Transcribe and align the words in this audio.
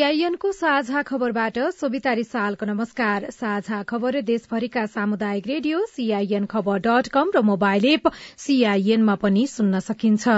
सीआईएनको 0.00 0.50
साझा 0.52 1.00
खबरबाट 1.02 1.58
सोभिता 1.76 2.12
रिसालको 2.12 2.66
नमस्कार। 2.66 3.24
साझा 3.30 3.82
खबर 3.82 4.20
देशभरिका 4.22 4.84
सामुदायिक 4.86 5.46
रेडियो 5.46 5.80
सीआईएन 5.86 6.44
खबर 6.46 6.78
डट 6.86 7.08
कम 7.12 7.30
र 7.36 7.40
मोबाइल 7.44 7.84
एप 7.86 8.08
सीआईएनमा 8.38 9.14
पनि 9.20 9.46
सुन्न 9.46 9.80
सकिन्छ। 9.80 10.28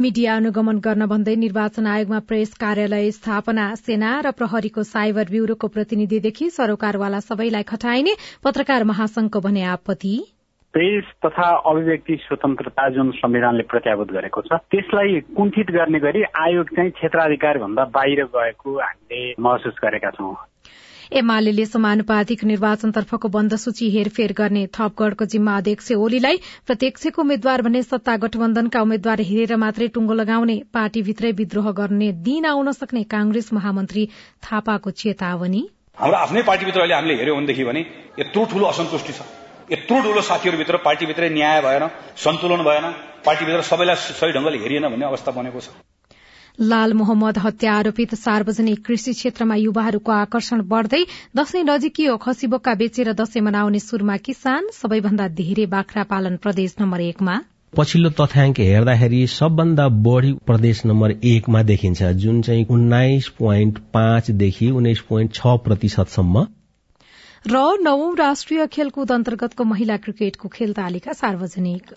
मीडिया 0.00 0.36
अनुगमन 0.36 0.78
गर्न 0.80 1.06
भन्दै 1.06 1.36
निर्वाचन 1.36 1.86
आयोगमा 1.86 2.18
प्रेस 2.24 2.54
कार्यालय 2.56 3.10
स्थापना 3.12 3.74
सेना 3.76 4.20
र 4.20 4.30
प्रहरीको 4.32 4.82
साइबर 4.84 5.28
ब्यूरोको 5.30 5.68
प्रतिनिधिदेखि 5.68 6.50
सरोकारवाला 6.50 7.20
सबैलाई 7.20 7.62
खटाइने 7.68 8.16
पत्रकार 8.44 8.84
महासंघको 8.86 9.40
भने 9.40 9.62
आपत्ति। 9.72 10.14
प्रेस 10.74 11.04
तथा 11.24 11.48
अभिव्यक्ति 11.70 12.14
स्वतन्त्रता 12.22 12.88
जुन 12.94 13.10
संविधानले 13.16 13.62
प्रत्याभूत 13.70 14.08
गरेको 14.12 14.40
छ 14.42 14.58
त्यसलाई 14.70 15.20
कुण्ठित 15.36 15.70
गर्ने 15.70 15.98
गरी 16.00 16.22
आयोग 16.40 16.74
चाहिँ 16.76 16.90
क्षेत्राधिकार 16.92 17.58
भन्दा 17.58 17.84
बाहिर 17.94 18.24
गएको 18.34 18.74
हामीले 18.78 19.20
महसुस 19.40 19.76
गरेका 19.84 20.10
छौं। 20.10 20.34
एमाले 21.12 21.64
समानुपातिक 21.66 22.42
निर्वाचनतर्फको 22.44 23.28
बन्द 23.28 23.56
सूची 23.56 23.90
हेरफेर 23.90 24.32
गर्ने 24.38 24.66
थपगढ़को 24.74 25.24
जिम्मा 25.34 25.56
अध्यक्ष 25.56 25.92
ओलीलाई 25.98 26.36
प्रत्यक्षको 26.66 27.22
उम्मेद्वार 27.22 27.62
भने 27.62 27.82
सत्ता 27.84 28.16
गठबन्धनका 28.24 28.82
उम्मेद्वार 28.82 29.20
हेरेर 29.30 29.56
मात्रै 29.64 29.88
टुङ्गो 29.94 30.14
लगाउने 30.14 30.58
पार्टीभित्रै 30.74 31.32
विद्रोह 31.42 31.70
गर्ने 31.78 32.10
दिन 32.26 32.44
आउन 32.46 32.72
सक्ने 32.72 33.02
कांग्रेस 33.14 33.52
महामन्त्री 33.52 34.06
थापाको 34.42 34.90
चेतावनी। 35.04 35.62
हाम्रो 35.98 36.18
आफ्नै 36.18 36.42
पार्टीभित्र 36.42 36.80
अहिले 36.80 36.94
हामीले 36.94 37.14
हेऱ्यौँ 37.14 37.36
भनेदेखि 37.38 37.64
भने 37.64 37.86
यत्रो 38.18 38.44
ठूलो 38.50 38.66
असन्तुष्टि 38.66 39.12
छ। 39.12 39.43
यत्रो 39.70 40.00
ठुलो 40.02 40.20
साथीहरूभित्र 40.22 40.76
पार्टीभित्रै 40.84 41.28
न्याय 41.30 41.60
भएन 41.62 41.88
सन्तुलन 42.18 42.62
भएन 42.64 42.86
पार्टीभित्र 43.26 43.62
सबैलाई 43.64 43.96
सही 43.96 44.32
ढंगले 44.32 44.58
हेरिएन 44.58 44.88
भन्ने 44.88 45.06
अवस्था 45.06 45.32
बनेको 45.32 45.60
छ। 45.60 45.68
लाल 46.62 46.92
मोहम्मद 46.94 47.38
हत्या 47.38 47.72
आरोपित 47.74 48.14
सार्वजनिक 48.16 48.84
कृषि 48.86 49.12
क्षेत्रमा 49.12 49.54
युवाहरूको 49.56 50.12
आकर्षण 50.12 50.60
बढ़दै 50.68 51.00
दशैं 51.36 51.62
नजिकियो 51.64 52.16
खसीबोक्का 52.24 52.74
बेचेर 52.82 53.12
दशैं 53.20 53.42
मनाउने 53.42 53.78
सुरमा 53.80 54.16
किसान 54.26 54.68
सबैभन्दा 54.74 55.28
धेरै 55.40 55.66
बाख्रा 55.72 56.04
पालन 56.10 56.36
प्रदेश 56.44 56.76
नम्बर 56.80 57.00
एकमा। 57.02 57.38
पछिल्लो 57.72 58.10
तथ्याङ्क 58.18 58.60
हेर्दाखेरि 58.62 59.26
सबभन्दा 59.30 59.88
बढ़ी 60.02 60.32
प्रदेश 60.46 60.84
नम्बर 60.86 61.16
एकमा 61.30 61.62
देखिन्छ 61.70 62.10
जुन 62.22 62.42
चाहिँ 62.42 62.66
उन्नाइस 62.70 63.28
पोइन्ट 63.38 63.78
पाँचदेखि 63.96 64.70
उन्नाइस 64.72 65.00
पोइन्ट 65.08 65.34
छ 65.34 65.56
प्रतिशतसम्म 65.64 66.44
र 67.46 67.58
नवौं 67.82 68.16
राष्ट्रिय 68.16 68.66
खेलकुद 68.66 69.12
अन्तर्गतको 69.12 69.64
महिला 69.64 69.96
क्रिकेटको 69.96 70.48
खेल 70.48 70.72
तालिका 70.72 71.12
सार्वजनिक। 71.12 71.90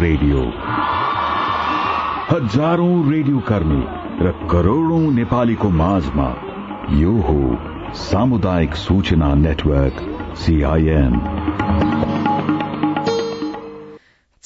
रेडियो। 0.00 0.40
हजारौं 2.30 3.12
रेडियो 3.12 3.38
कर्मी 3.48 3.82
र 4.26 4.32
करोड़ौं 4.50 5.00
नेपालीको 5.12 5.70
माझमा 5.70 6.28
यो 6.98 7.14
हो 7.20 7.40
सामुदायिक 7.94 8.74
सूचना 8.74 9.34
नेटवर्क 9.34 9.96
सीआईएन 10.36 11.14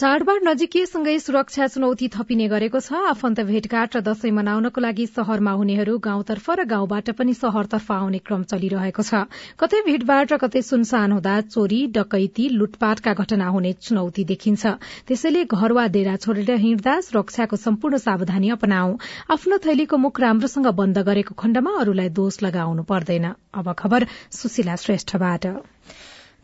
चाडबाड 0.03 0.43
नजिकिएसँगै 0.45 1.13
सुरक्षा 1.23 1.67
चुनौती 1.73 2.07
थपिने 2.11 2.47
गरेको 2.51 2.79
छ। 2.83 3.03
आफन्त 3.09 3.41
भेटघाट 3.47 3.97
र 3.97 4.01
दशैं 4.03 4.35
मनाउनको 4.35 4.83
लागि 4.83 5.05
शहरमा 5.07 5.53
हुनेहरू 5.59 5.95
गाउँतर्फ 6.03 6.47
र 6.51 6.65
गाउँबाट 6.67 7.11
पनि 7.15 7.35
शहरतर्फ 7.41 7.93
आउने 7.97 8.19
क्रम 8.27 8.43
चलिरहेको 8.51 9.03
छ। 9.07 9.31
कतै 9.63 9.83
भीड़भाड़ 9.87 10.27
र 10.27 10.39
कतै 10.43 10.63
सुनसान 10.67 11.15
हुँदा 11.15 11.35
चोरी 11.47 11.79
डकैती 11.95 12.49
लुटपाटका 12.59 13.15
घटना 13.15 13.47
हुने 13.55 13.73
चुनौती 13.79 14.25
देखिन्छ। 14.27 14.75
त्यसैले 15.07 15.45
घर 15.47 15.73
वा 15.79 15.87
डेरा 15.95 16.17
छोडेर 16.19 16.59
हिँड्दा 16.67 16.95
सुरक्षाको 17.07 17.63
सम्पूर्ण 17.63 18.03
सावधानी 18.03 18.51
अपनाऊ। 18.59 18.99
आफ्नो 19.31 19.59
थैलीको 19.63 20.03
मुख 20.07 20.21
राम्रोसँग 20.21 20.67
बन्द 20.83 20.99
गरेको 21.07 21.39
खण्डमा 21.39 21.79
अरूलाई 21.79 22.11
दोष 22.19 22.43
लगाउनु 22.43 22.91
पर्दैन। 22.91 23.31
अब 23.55 23.73
खबर 23.79 24.11
सुशीला 24.35 24.77
श्रेष्ठबाट। 24.83 25.47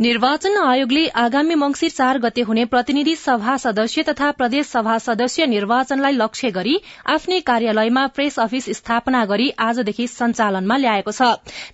निर्वाचन 0.00 0.56
आयोगले 0.58 1.06
आगामी 1.18 1.54
मंगिर 1.54 1.90
चार 1.90 2.18
गते 2.18 2.40
हुने 2.48 2.64
प्रतिनिधि 2.64 3.14
सभा 3.16 3.56
सदस्य 3.56 4.02
तथा 4.08 4.30
प्रदेश 4.32 4.66
सभा 4.66 4.98
सदस्य 4.98 5.46
निर्वाचनलाई 5.46 6.12
लक्ष्य 6.12 6.50
गरी 6.50 6.76
आफ्नै 7.14 7.38
कार्यालयमा 7.48 8.06
प्रेस 8.14 8.38
अफिस 8.38 8.68
स्थापना 8.78 9.24
गरी 9.26 9.48
आजदेखि 9.60 10.06
सञ्चालनमा 10.08 10.76
ल्याएको 10.76 11.12
छ। 11.12 11.22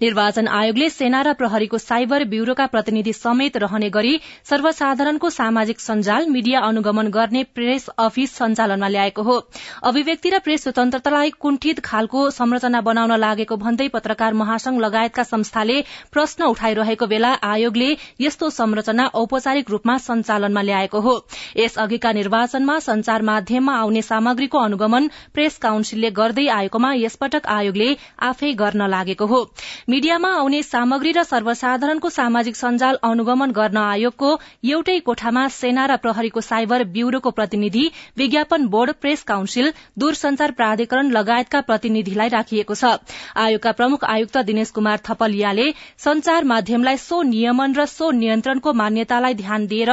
निर्वाचन 0.02 0.48
आयोगले 0.50 0.88
सेना 0.90 1.20
र 1.22 1.32
प्रहरीको 1.34 1.78
साइबर 1.78 2.24
ब्यूरोका 2.30 2.66
प्रतिनिधि 2.66 3.12
समेत 3.12 3.56
रहने 3.56 3.90
गरी 3.90 4.14
सर्वसाधारणको 4.50 5.30
सामाजिक 5.30 5.80
सञ्जाल 5.80 6.26
मीडिया 6.28 6.64
अनुगमन 6.70 7.12
गर्ने 7.18 7.44
प्रेस 7.52 7.88
अफिस 7.98 8.34
सञ्चालनमा 8.38 8.88
ल्याएको 8.88 9.22
हो। 9.22 9.36
अभिव्यक्ति 9.84 10.30
र 10.30 10.38
प्रेस 10.40 10.62
स्वतन्त्रतालाई 10.62 11.36
कुण्ठित 11.40 11.84
खालको 11.84 12.24
संरचना 12.30 12.80
बनाउन 12.88 13.16
लागेको 13.20 13.60
भन्दै 13.66 13.88
पत्रकार 13.92 14.40
महासंघ 14.40 14.80
लगायतका 14.80 15.28
संस्थाले 15.28 15.80
प्रश्न 16.12 16.52
उठाइरहेको 16.56 17.12
बेला 17.14 17.36
आयोगले 17.52 17.92
यस्तो 18.20 18.50
संरचना 18.50 19.06
औपचारिक 19.14 19.70
रूपमा 19.70 19.96
सञ्चालनमा 19.98 20.62
ल्याएको 20.62 21.00
हो। 21.00 21.14
यस 21.56 21.78
अघिका 21.78 22.12
निर्वाचनमा 22.12 22.78
संचार 22.78 23.22
माध्यममा 23.22 23.74
आउने 23.74 24.02
सामग्रीको 24.02 24.58
अनुगमन 24.58 25.08
प्रेस 25.34 25.58
काउन्सिलले 25.58 26.10
गर्दै 26.10 26.46
आएकोमा 26.48 26.92
यसपटक 26.94 27.46
आयोगले 27.48 27.88
आफै 28.22 28.52
गर्न 28.54 28.88
लागेको 28.88 29.26
हो। 29.26 29.40
मीडियामा 29.88 30.30
आउने 30.34 30.62
सामग्री 30.62 31.12
र 31.12 31.22
सर्वसाधारणको 31.24 32.08
सामाजिक 32.10 32.56
सञ्जाल 32.56 32.98
अनुगमन 33.02 33.50
गर्न 33.52 33.76
आयोगको 33.78 34.30
एउटै 34.64 34.98
कोठामा 35.00 35.46
सेना 35.50 35.86
र 35.86 35.96
प्रहरीको 35.96 36.40
साइबर 36.40 36.84
ब्यूरोको 36.94 37.30
प्रतिनिधि 37.32 37.84
विज्ञापन 38.18 38.66
बोर्ड 38.68 38.92
प्रेस 39.00 39.22
काउन्सिल 39.24 39.72
दूरसंचार 39.98 40.50
प्राधिकरण 40.52 41.10
लगायतका 41.10 41.60
प्रतिनिधिलाई 41.60 42.28
राखिएको 42.28 42.74
छ। 42.74 42.94
आयोगका 43.36 43.72
प्रमुख 43.72 44.04
आयुक्त 44.06 44.38
दिनेश 44.44 44.70
कुमार 44.70 44.98
थपलियाले 45.04 45.66
संचार 45.98 46.44
माध्यमलाई 46.44 46.96
सो 46.98 47.22
नियमन 47.24 47.74
र 47.74 47.86
सो 47.86 48.03
नियन्त्रणको 48.12 48.72
मान्यतालाई 48.72 49.34
ध्यान 49.34 49.66
दिएर 49.66 49.90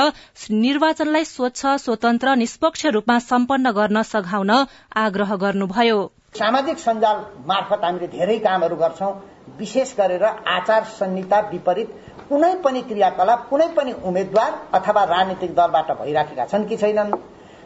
निर्वाचनलाई 0.51 1.25
स्वच्छ 1.25 1.65
स्वतन्त्र 1.77 2.35
निष्पक्ष 2.35 2.85
रूपमा 2.95 3.17
सम्पन्न 3.19 3.71
गर्न 3.71 4.01
सघाउन 4.03 4.51
आग्रह 4.95 5.35
गर्नुभयो। 5.35 5.99
सामाजिक 6.37 6.77
सञ्जाल 6.79 7.17
मार्फत 7.47 7.83
हामीले 7.83 8.07
धेरै 8.07 8.37
कामहरू 8.39 8.75
गर्छौं 8.75 9.11
विशेष 9.59 9.93
गरेर 9.97 10.23
आचार 10.23 10.83
संहिता 10.99 11.39
विपरीत 11.51 11.89
कुनै 12.29 12.53
पनि 12.63 12.81
क्रियाकलाप 12.81 13.47
कुनै 13.49 13.67
पनि 13.75 13.93
उम्मेद्वार 14.03 14.51
अथवा 14.73 15.03
राजनीतिक 15.03 15.53
दलबाट 15.55 15.91
भइराखेका 16.01 16.45
छन् 16.45 16.67
कि 16.67 16.77
छैनन्। 16.77 17.11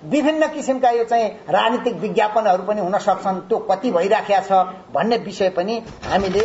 विभिन्न 0.06 0.48
किसिमका 0.48 0.90
यो 0.92 1.04
चाहिँ 1.04 1.30
राजनीतिक 1.50 1.96
विज्ञापनहरू 2.00 2.64
पनि 2.64 2.82
हुन 2.82 2.98
सक्छन्। 3.00 3.40
त्यो 3.50 3.58
कति 3.70 3.92
भइराखेका 3.92 4.40
छ 4.42 4.52
भन्ने 4.94 5.18
विषय 5.26 5.50
पनि 5.58 5.82
हामीले 6.04 6.44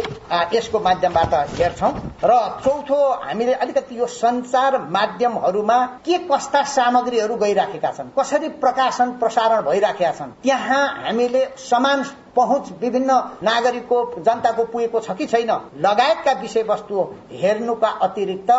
यसको 0.54 0.81
माध्यमबाट 0.81 1.34
हेर्छौं। 1.59 1.93
र 2.25 2.32
चौथो 2.65 3.00
हामीले 3.21 3.53
अलिकति 3.54 3.98
यो 3.98 4.06
संचार 4.06 4.78
माध्यमहरूमा 4.91 5.78
के 6.06 6.19
कस्ता 6.26 6.62
सामग्रीहरू 6.71 7.37
गइराखेका 7.37 7.91
छन् 7.91 8.10
कसरी 8.19 8.48
प्रकाशन 8.60 9.12
प्रसारण 9.21 9.62
भइराखेका 9.62 10.12
छन् 10.12 10.32
त्यहाँ 10.42 10.87
हामीले 11.04 11.44
समान 11.60 12.04
पहुँच 12.37 12.72
विभिन्न 12.81 13.12
नागरिकको 13.42 14.03
जनताको 14.19 14.65
पुगेको 14.65 15.00
छ 15.00 15.16
कि 15.19 15.27
छैन 15.27 15.50
लगायतका 15.81 16.32
विषयवस्तु 16.41 17.09
हेर्नुका 17.32 17.88
अतिरिक्त 18.03 18.50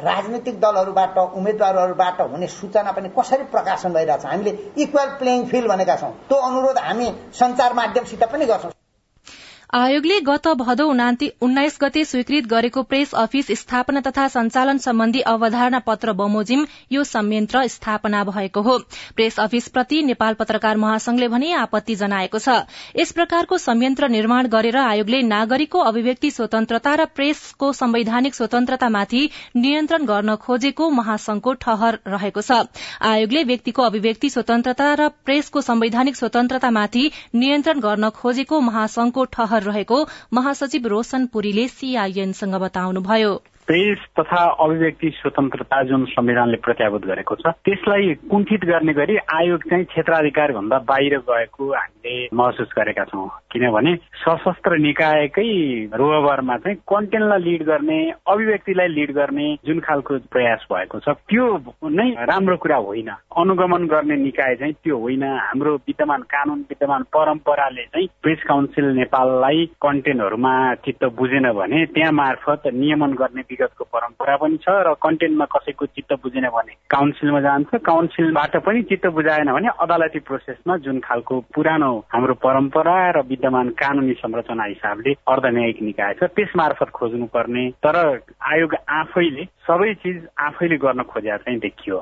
राजनीतिक 0.00 0.60
दलहरूबाट 0.60 1.18
उम्मेद्वारहरूबाट 1.18 2.20
हुने 2.20 2.46
सूचना 2.48 2.92
पनि 2.92 3.08
कसरी 3.18 3.44
प्रकाशन 3.44 3.92
भइरहेछ? 3.92 4.26
हामीले 4.26 4.58
इक्वल 4.78 5.08
प्लेइङ 5.18 5.46
फिल्ड 5.46 5.68
भनेका 5.68 5.96
छौँ। 5.96 6.12
त्यो 6.28 6.38
अनुरोध 6.40 6.78
हामी 6.78 7.14
संचार 7.34 7.72
माध्यमसित 7.74 8.24
पनि 8.24 8.46
गर्छौं। 8.46 8.77
आयोगले 9.74 10.18
गत 10.20 10.46
भदौ 10.58 10.84
उन्नाइस 10.88 11.76
गते 11.80 12.04
स्वीकृत 12.04 12.46
गरेको 12.48 12.82
प्रेस 12.82 13.10
अफिस 13.14 13.46
स्थापना 13.54 14.00
तथा 14.00 14.26
सञ्चालन 14.28 14.78
सम्बन्धी 14.78 15.20
अवधारणा 15.28 15.78
पत्र 15.86 16.12
बमोजिम 16.12 16.64
यो 16.92 17.02
संयन्त्र 17.04 17.66
स्थापना 17.68 18.22
भएको 18.24 18.62
हो। 18.62 18.76
प्रेस 19.16 19.38
अफिस 19.40 19.68
प्रति 19.68 20.02
नेपाल 20.02 20.34
पत्रकार 20.34 20.76
महासंघले 20.76 21.28
भने 21.28 21.52
आपत्ति 21.54 21.94
जनाएको 21.94 22.38
छ। 22.38 22.54
यस 22.96 23.12
प्रकारको 23.12 23.58
संयन्त्र 23.58 24.08
निर्माण 24.08 24.46
गरेर 24.48 24.76
आयोगले 24.78 25.20
नागरिकको 25.24 25.80
अभिव्यक्ति 25.82 26.30
स्वतन्त्रता 26.30 26.94
र 26.94 27.04
प्रेसको 27.14 27.72
संवैधानिक 27.74 28.34
स्वतन्त्रतामाथि 28.34 29.22
नियन्त्रण 29.56 30.06
गर्न 30.06 30.36
खोजेको 30.46 30.90
महासंघको 30.92 31.52
ठहर 31.58 31.98
रहेको 32.08 32.42
छ। 32.42 32.62
आयोगले 33.02 33.44
व्यक्तिको 33.44 33.82
अभिव्यक्ति 33.82 34.30
स्वतन्त्रता 34.30 34.88
र 34.94 35.08
प्रेसको 35.28 35.60
संवैधानिक 35.60 36.16
स्वतन्त्रतामाथि 36.16 37.06
नियन्त्रण 37.36 37.80
गर्न 37.80 38.10
खोजेको 38.16 38.60
महासंघको 38.62 39.24
ठहर 39.28 39.56
रहेको 39.62 40.06
महासचिव 40.32 40.86
रोशन 40.86 41.26
पुरीले 41.26 41.68
सीआईएनसँग 41.68 42.54
बताउनुभयो। 42.54 43.36
प्रेस 43.68 43.98
तथा 44.20 44.42
अभिव्यक्ति 44.64 45.08
स्वतन्त्रता 45.14 45.82
जुन 45.82 46.04
संविधानले 46.08 46.56
प्रत्याभूत 46.56 47.02
गरेको 47.06 47.34
छ 47.34 47.52
त्यसलाई 47.64 48.14
कुण्ठित 48.30 48.64
गर्ने 48.64 48.92
गरी 48.92 49.16
आयोग 49.34 49.64
चाहिँ 49.70 49.84
क्षेत्राधिकार 49.84 50.52
भन्दा 50.52 50.78
बाहिर 50.88 51.16
गएको 51.28 51.72
हामीले 51.72 52.14
महसुस 52.34 52.72
गरेका 52.76 53.04
छौँ। 53.04 53.28
किनभने 53.52 53.94
सशस्त्र 54.24 54.78
निकायकै 54.78 55.44
रोहबरमा 55.94 56.56
चाहिँ 56.56 56.76
कन्टेन्टलाई 56.88 57.40
लिड 57.40 57.62
गर्ने 57.62 57.98
अभिव्यक्तिलाई 58.26 58.88
लिड 58.88 59.12
गर्ने 59.12 59.46
जुन 59.66 59.80
खालको 59.80 60.18
प्रयास 60.32 60.64
भएको 60.72 61.00
छ 61.04 61.16
त्यो 61.28 61.46
नै 61.92 62.08
राम्रो 62.24 62.56
कुरा 62.56 62.76
होइन। 62.88 63.10
अनुगमन 63.36 63.86
गर्ने 63.86 64.16
निकाय 64.16 64.56
चाहिँ 64.56 64.74
त्यो 64.84 64.98
होइन। 64.98 65.24
हाम्रो 65.28 65.74
विद्यमान 65.84 66.22
कानून 66.32 66.64
विद्यमान 66.72 67.02
परम्पराले 67.12 67.84
चाहिँ 67.84 68.08
प्रेस 68.22 68.42
काउन्सिल 68.48 68.84
नेपाललाई 68.96 69.66
कन्टेन्टहरूमा 69.82 70.54
चित्त 70.88 71.04
बुझेन 71.20 71.52
भने 71.52 71.84
त्यहाँ 71.84 72.12
मार्फत 72.12 72.72
नियमन 72.74 73.12
गर्ने 73.20 73.42
विगतको 73.58 73.84
परम्परा 73.84 74.36
पनि 74.36 74.56
छ 74.62 74.68
र 74.86 74.94
कन्टेन्टमा 75.02 75.44
कसैको 75.50 75.86
चित्त 75.88 76.12
बुझेन 76.22 76.46
भने 76.48 76.72
काउन्सिलमा 76.90 77.40
जान्छ। 77.40 77.74
काउन्सिलबाट 77.82 78.56
पनि 78.62 78.82
चित्त 78.82 79.06
बुझाएन 79.10 79.52
भने 79.52 79.68
अदालती 79.80 80.18
प्रोसेसमा 80.20 80.76
जुन 80.86 80.98
खालको 81.00 81.40
पुरानो 81.54 81.92
हाम्रो 82.14 82.34
परम्परा 82.38 82.98
र 83.10 83.22
विद्यमान 83.28 83.68
कानुनी 83.74 84.14
संरचना 84.22 84.64
हिसाबले 84.64 85.12
अर्धन्यायिक 85.28 85.82
निकाय 85.82 86.14
छ 86.14 86.30
त्यस 86.30 86.52
मार्फत 86.56 86.90
खोज्नुपर्ने। 86.94 87.68
तर 87.82 87.96
आयोग 88.52 88.74
आफैले 88.74 89.44
सबै 89.66 89.92
चिज 89.94 90.26
आफैले 90.38 90.76
गर्न 90.78 91.02
खोजेर 91.02 91.36
चाहिँ 91.38 91.58
देखियो। 91.58 91.98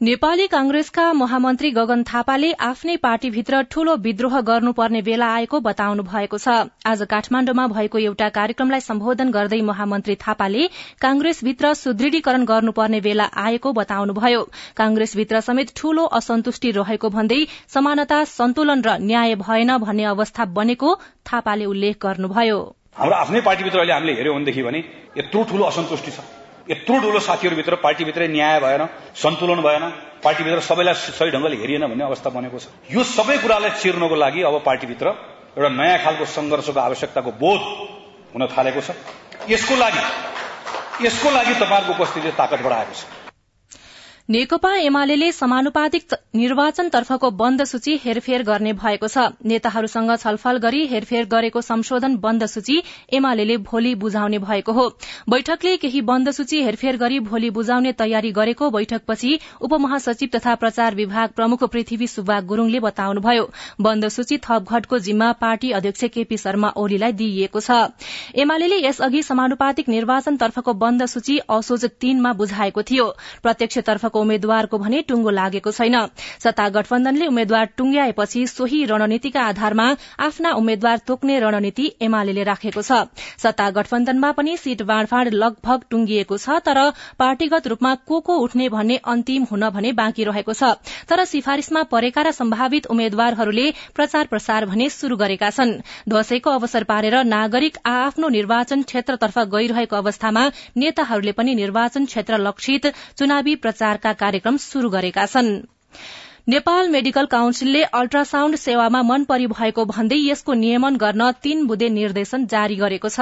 नेपाली 0.00 0.46
कांग्रेसका 0.46 1.12
महामन्त्री 1.12 1.70
गगन 1.70 2.02
थापाले 2.06 2.50
आफ्नै 2.62 2.94
पार्टीभित्र 2.96 3.62
ठूलो 3.66 3.94
विद्रोह 3.96 4.40
गर्नुपर्ने 4.40 5.00
बेला 5.02 5.26
आएको 5.28 5.60
बताउनु 5.60 6.02
भएको 6.02 6.38
छ। 6.38 6.54
आज 6.86 7.02
काठमाण्डुमा 7.10 7.66
भएको 7.66 7.98
एउटा 7.98 8.28
कार्यक्रमलाई 8.38 8.80
सम्बोधन 8.80 9.30
गर्दै 9.30 9.60
महामन्त्री 9.62 10.16
थापाले 10.22 10.68
कांग्रेसभित्र 11.02 11.72
सुदृढीकरण 11.74 12.44
गर्नुपर्ने 12.44 13.00
बेला 13.00 13.28
आएको 13.44 13.72
बताउनुभयो। 13.72 14.46
कांग्रेसभित्र 14.76 15.40
समेत 15.42 15.74
ठूलो 15.76 16.06
असन्तुष्टि 16.14 16.70
रहेको 16.78 17.08
भन्दै 17.10 17.42
समानता 17.74 18.22
सन्तुलन 18.30 18.86
र 18.86 18.98
न्याय 19.02 19.34
भएन 19.44 19.76
भन्ने 19.82 20.10
अवस्था 20.14 20.44
बनेको 20.54 20.94
थापाले 21.26 21.64
उल्लेख 21.66 22.02
गर्नुभयो। 22.02 22.64
हाम्रो 22.94 23.16
आफ्नै 23.16 23.40
पार्टीभित्र 23.42 23.78
अहिले 23.78 23.92
हामीले 23.92 24.12
हेऱ्यौँ 24.14 24.34
भनेदेखि 24.34 24.62
भने 24.62 24.84
यत्रो 25.18 25.48
ठूलो 25.50 25.64
असन्तुष्टि 25.66 26.10
छ। 26.12 26.37
यत्रो 26.70 26.98
ठुलो 27.00 27.20
साथीहरूभित्र 27.20 27.74
पार्टीभित्रै 27.80 28.28
न्याय 28.28 28.60
भएन 28.60 28.82
सन्तुलन 29.16 29.60
भएन 29.62 29.84
पार्टीभित्र 30.24 30.60
सबैलाई 30.60 30.94
सही 31.16 31.30
ढंगले 31.30 31.56
हेरिएन 31.56 31.86
भन्ने 31.88 32.04
अवस्था 32.04 32.30
बनेको 32.30 32.58
छ। 32.58 32.68
यो 32.92 33.02
सबै 33.04 33.36
कुरालाई 33.38 33.70
चिर्नको 33.80 34.14
लागि 34.14 34.42
अब 34.42 34.54
पार्टीभित्र 34.64 35.06
एउटा 35.56 35.68
नयाँ 35.68 35.98
खालको 36.04 36.24
संघर्षको 36.28 36.80
आवश्यकताको 36.80 37.30
बोध 37.40 37.60
हुन 38.34 38.46
थालेको 38.52 38.80
छ। 38.80 38.90
यसको 39.48 39.74
लागि 39.76 40.02
यसको 41.06 41.28
लागि 41.30 41.54
तपाईँहरूको 41.54 41.92
उपस्थिति 41.96 42.30
ताकत 42.36 42.60
बढाएको 42.60 42.92
छ। 42.92 43.17
नेकपा 44.28 44.72
एमाले 44.76 45.30
समानुपातिक 45.32 46.14
निर्वाचनतर्फको 46.36 47.30
बन्द 47.32 47.64
सूची 47.64 47.92
हेरफेर 47.96 48.42
गर्ने 48.44 48.72
भएको 48.74 49.08
छ। 49.08 49.18
नेताहरूसँग 49.42 50.10
छलफल 50.16 50.56
गरी 50.58 50.84
हेरफेर 50.86 51.24
गरेको 51.26 51.60
संशोधन 51.62 52.16
बन्द 52.18 52.46
सूची 52.46 52.76
एमाले 53.12 53.56
भोलि 53.58 53.94
बुझाउने 53.96 54.38
भएको 54.40 54.72
हो। 54.72 54.84
बैठकले 55.28 55.76
केही 55.76 56.00
बन्द 56.02 56.30
सूची 56.30 56.60
हेरफेर 56.62 56.96
गरी 56.96 57.20
भोलि 57.20 57.50
बुझाउने 57.50 57.92
तयारी 57.94 58.32
गरेको 58.32 58.68
बैठकपछि 58.70 59.38
उपमहासचिव 59.62 60.28
तथा 60.34 60.54
प्रचार 60.56 60.94
विभाग 60.94 61.32
प्रमुख 61.32 61.64
पृथ्वी 61.66 62.06
सुब्बा 62.08 62.40
गुरूङले 62.42 62.80
बताउनुभयो। 62.80 63.48
बन्द 63.80 64.08
सूची 64.10 64.38
थपघटको 64.40 64.98
जिम्मा 64.98 65.30
पार्टी 65.40 65.72
अध्यक्ष 65.72 66.04
केपी 66.10 66.36
शर्मा 66.36 66.72
ओलीलाई 66.76 67.12
दिइएको 67.14 67.60
छ। 67.62 67.80
एमाले 68.36 68.84
यसअघि 68.84 69.22
समानुपातिक 69.22 69.88
निर्वाचनतर्फको 69.88 70.72
बन्द 70.76 71.06
सूची 71.06 71.38
असोज 71.50 71.90
तीनमा 71.98 72.32
बुझाएको 72.34 72.82
थियो। 72.84 73.10
प्रत्यक्षतर्फको 73.42 74.16
उम्मेद्वारको 74.18 74.78
भने 74.78 75.02
टुंगो 75.08 75.30
लागेको 75.30 75.70
छैन। 75.72 75.96
सत्ता 76.38 76.68
गठबन्धनले 76.68 77.26
उम्मेद्वार 77.26 77.64
टुंग्याएपछि 77.76 78.46
सोही 78.48 78.84
रणनीतिका 78.86 79.42
आधारमा 79.44 79.86
आफ्ना 80.20 80.52
उम्मेद्वार 80.54 80.98
तोक्ने 81.06 81.38
रणनीति 81.40 81.90
एमाले 82.02 82.42
राखेको 82.44 82.82
छ। 82.82 83.02
सत्ता 83.38 83.70
गठबन्धनमा 83.70 84.30
पनि 84.32 84.56
सीट 84.58 84.82
बाँडफाँड 84.84 85.34
लगभग 85.34 85.84
टुंगिएको 85.90 86.38
छ 86.38 86.58
तर 86.64 86.80
पार्टीगत 87.18 87.66
रूपमा 87.68 87.94
को 88.06 88.20
को 88.20 88.36
उठ्ने 88.38 88.68
भन्ने 88.68 88.96
अन्तिम 89.06 89.42
हुन 89.50 89.68
भने 89.70 89.92
बाँकी 89.94 90.24
रहेको 90.24 90.52
छ। 90.52 90.74
तर 91.08 91.24
सिफारिशमा 91.26 91.82
परेका 91.88 92.22
र 92.22 92.30
सम्भावित 92.32 92.86
उम्मेद्वारहरूले 92.88 93.66
प्रचार 93.94 94.26
प्रसार 94.26 94.66
भने 94.66 94.88
शुरू 94.90 95.16
गरेका 95.18 95.50
छन्। 95.50 95.72
दशैंको 96.08 96.50
अवसर 96.52 96.84
पारेर 96.84 97.16
नागरिक 97.26 97.78
आ 97.86 97.92
आफ्नो 98.00 98.28
निर्वाचन 98.28 98.82
क्षेत्रतर्फ 98.84 99.38
गइरहेको 99.48 99.96
अवस्थामा 99.96 100.44
नेताहरूले 100.76 101.32
पनि 101.32 101.54
निर्वाचन 101.54 102.04
क्षेत्र 102.06 102.38
लक्षित 102.38 102.86
चुनावी 103.18 103.54
प्रचारका 103.56 104.07
कार्यक्रम 104.12 104.56
शुरू 104.56 104.90
गरेका 104.90 105.26
छन्। 105.26 105.62
नेपाल 106.48 106.88
मेडिकल 106.88 107.24
काउन्सिलले 107.24 107.82
अल्ट्रासाउण्ड 107.82 108.56
सेवामा 108.56 109.02
मन 109.02 109.24
परिभएको 109.24 109.84
भन्दै 109.84 110.16
यसको 110.16 110.54
नियमन 110.54 110.96
गर्न 110.96 111.30
तीन 111.42 111.66
बुधे 111.66 111.88
निर्देशन 111.88 112.46
जारी 112.46 112.76
गरेको 112.76 113.08
छ। 113.08 113.20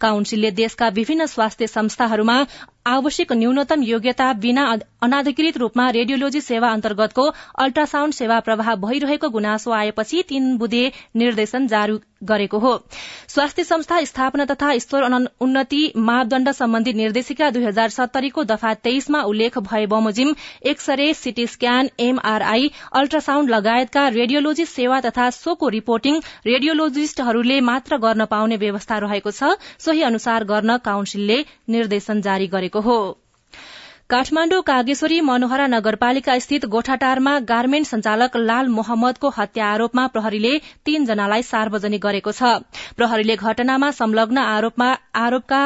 काउन्सिलले 0.00 0.50
देशका 0.50 0.88
विभिन्न 0.88 1.26
स्वास्थ्य 1.26 1.66
संस्थाहरूमा 1.66 2.46
आवश्यक 2.88 3.32
न्यूनतम 3.34 3.82
योग्यता 3.84 4.32
बिना 4.42 4.64
अनाधिकृत 5.02 5.56
रूपमा 5.58 5.88
रेडियोलोजी 5.92 6.40
सेवा 6.42 6.68
अन्तर्गतको 6.72 7.24
अल्ट्रासाउण्ड 7.58 8.14
सेवा 8.14 8.38
प्रवाह 8.40 8.74
भइरहेको 8.84 9.28
गुनासो 9.30 9.72
आएपछि 9.72 10.22
तीन 10.28 10.56
बुधे 10.58 10.84
निर्देशन 11.16 11.66
जारी 11.68 11.98
गरेको 12.24 12.58
हो। 12.58 12.70
स्वास्थ्य 13.28 13.64
संस्था 13.64 14.00
स्थापना 14.04 14.44
तथा 14.44 14.70
स्तर 14.78 15.04
उन्नति 15.40 15.82
मापदण्ड 15.98 16.50
सम्बन्धी 16.52 16.92
निर्देशिका 16.92 17.50
दुई 17.50 17.64
हजार 17.64 17.88
सत्तरीको 17.90 18.44
दफा 18.44 18.72
तेइसमा 18.86 19.20
उल्लेख 19.24 19.58
भए 19.60 19.84
बमोजिम 19.86 20.34
x ray 20.66 21.12
CT 21.14 21.46
scan 21.48 21.90
MRI 22.00 22.70
ultrasound 22.94 23.50
लगायतका 23.50 24.06
रेडियोलोजी 24.16 24.64
सेवा 24.66 25.00
तथा 25.00 25.28
सोको 25.32 25.68
रिपोर्टिङ 25.68 26.20
रेडियोलोजिस्टहरूले 26.46 27.60
मात्र 27.62 27.96
गर्न 27.98 28.24
पाउने 28.26 28.56
व्यवस्था 28.56 28.98
रहेको 28.98 29.30
छ। 29.32 29.54
सोही 29.78 30.02
अनुसार 30.02 30.44
गर्न 30.46 30.76
काउन्सिलले 30.84 31.38
निर्देशन 31.68 32.20
जारी 32.22 32.46
गरेको 32.48 32.77
हो। 32.80 32.98
काठमाण्डु 34.10 34.60
कागेश्वरी 34.62 35.20
मनोहरा 35.20 35.66
नगरपालिका 35.66 36.38
स्थित 36.38 36.64
गोठाटारमा 36.66 37.38
गार्मेन्ट 37.48 37.86
संचालक 37.86 38.36
लाल 38.42 38.68
मोहम्मदको 38.68 39.28
हत्या 39.36 39.66
आरोपमा 39.66 40.06
प्रहरीले 40.06 40.52
तीनजनालाई 40.86 41.42
सार्वजनिक 41.42 42.02
गरेको 42.02 42.32
छ। 42.32 42.52
प्रहरीले 42.96 43.36
घटनामा 43.36 43.90
संलग्न 43.90 44.38
आरोपका 44.38 45.60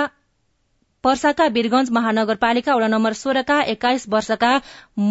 पर्साका 1.05 1.47
वीरगंज 1.55 1.91
महानगरपालिका 1.91 2.75
वडा 2.75 2.87
नम्बर 2.89 3.13
सोह्रका 3.13 3.55
एक्काइस 3.71 4.05
वर्षका 4.09 4.51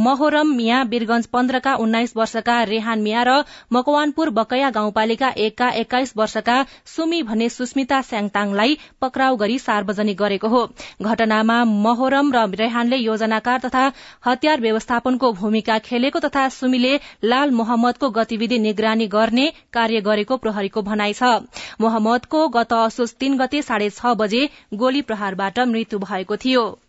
महोरम 0.04 0.52
मिया 0.56 0.82
वीरगंज 0.92 1.26
पन्ध्रका 1.28 1.74
उन्नाइस 1.78 2.14
वर्षका 2.18 2.54
रेहान 2.64 3.02
मिया 3.02 3.24
र 3.24 3.34
मकवानपुर 3.74 4.30
बकैया 4.38 4.70
गाउँपालिका 4.72 5.30
एकका 5.38 5.68
एक्काइस 5.82 6.14
वर्षका 6.18 6.56
सुमी 6.88 7.22
भन्ने 7.24 7.50
सुस्मिता 7.50 8.00
स्याङताङलाई 8.04 8.78
पक्राउ 9.02 9.36
गरी 9.36 9.58
सार्वजनिक 9.60 10.18
गरेको 10.18 10.48
हो। 10.48 10.62
घटनामा 11.04 11.58
महोरम 11.66 12.32
र 12.36 12.46
रेहानले 12.62 12.98
योजनाकार 12.98 13.60
तथा 13.66 13.84
हतियार 14.26 14.62
व्यवस्थापनको 14.62 15.32
भूमिका 15.34 15.78
खेलेको 15.82 16.20
तथा 16.20 16.48
सुमीले 16.52 16.94
लाल 17.26 17.52
मोहम्मदको 17.52 18.10
गतिविधि 18.12 18.60
निगरानी 18.62 19.08
गर्ने 19.10 19.52
कार्य 19.74 20.02
गरेको 20.08 20.38
प्रहरीको 20.38 20.82
भनाइ 20.84 21.14
छ। 21.14 21.36
मोहम्मदको 21.82 22.48
गत 22.56 22.74
असोज 22.80 23.14
तीन 23.20 23.38
गते 23.38 23.62
साढे 23.64 23.90
छ 23.92 24.16
बजे 24.18 24.48
गोली 24.78 25.02
प्रहारबाट 25.12 25.60
भएको 25.98 26.38
थियो। 26.38 26.80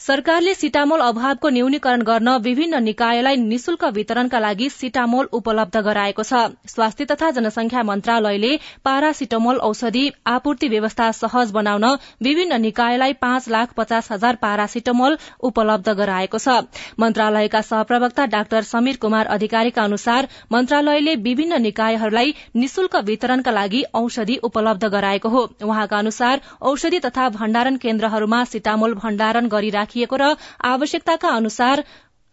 सरकारले 0.00 0.52
सिटामोल 0.54 1.00
अभावको 1.00 1.48
न्यूनीकरण 1.48 2.02
गर्न 2.02 2.28
विभिन्न 2.44 2.82
निकायलाई 2.82 3.36
निशुल्क 3.38 3.84
वितरणका 3.94 4.38
लागि 4.38 4.68
सिटामोल 4.70 5.28
उपलब्ध 5.32 5.76
गराएको 5.78 6.22
छ। 6.22 6.40
स्वास्थ्य 6.66 7.04
तथा 7.04 7.30
जनसंख्या 7.30 7.82
मन्त्रालयले 7.82 8.50
पारासिटामोल 8.84 9.58
औषधि 9.60 10.02
आपूर्ति 10.26 10.68
व्यवस्था 10.68 11.10
सहज 11.12 11.50
बनाउन 11.52 11.86
विभिन्न 12.22 12.60
निकायलाई 12.60 13.12
पाँच 13.20 13.48
लाख 13.48 13.72
पचास 13.76 14.10
हजार 14.12 14.36
पारासिटामोल 14.42 15.16
उपलब्ध 15.42 15.88
गराएको 15.94 16.38
छ। 16.38 16.58
मन्त्रालयका 17.00 17.60
सहप्रवक्ता 17.62 18.26
डाक्टर 18.34 18.62
समीर 18.64 18.96
कुमार 19.00 19.32
अधिकारीका 19.36 19.84
अनुसार 19.84 20.28
मन्त्रालयले 20.52 21.14
विभिन्न 21.22 21.62
निकायहरूलाई 21.62 22.34
निशुल्क 22.56 22.96
वितरणका 23.06 23.50
लागि 23.52 23.82
औषधि 23.94 24.36
उपलब्ध 24.42 24.84
गराएको 24.90 25.28
हो। 25.28 25.46
उहाँका 25.62 25.98
अनुसार 25.98 26.40
औषधि 26.60 26.98
तथा 27.00 27.28
भण्डारण 27.30 27.76
केन्द्रहरूमा 27.78 28.44
सिटामोल 28.52 28.94
भण्डारण 29.00 29.48
गरिराखि 29.48 29.92
राखिएको 29.94 30.16
र 30.16 30.36
आवश्यकताका 30.64 31.28
अनुसार 31.30 31.84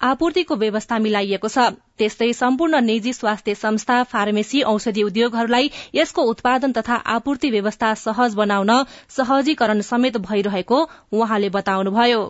आपूर्तिको 0.02 0.56
व्यवस्था 0.58 0.98
मिलाइएको 0.98 1.48
छ। 1.48 1.78
त्यस्तै 1.98 2.34
सम्पूर्ण 2.34 2.82
निजी 2.82 3.14
स्वास्थ्य 3.14 3.56
संस्था 3.56 3.98
फार्मेसी 4.10 4.62
औषधि 4.66 5.04
उद्योगहरूलाई 5.04 5.70
यसको 5.94 6.22
उत्पादन 6.26 6.72
तथा 6.74 6.96
आपूर्ति 7.16 7.50
व्यवस्था 7.52 7.94
सहज 8.02 8.34
बनाउन 8.36 8.72
सहजीकरण 9.14 9.82
समेत 9.86 10.18
भइरहेको 10.26 10.80
उहाँले 11.14 11.50
बताउनुभयो। 11.52 12.22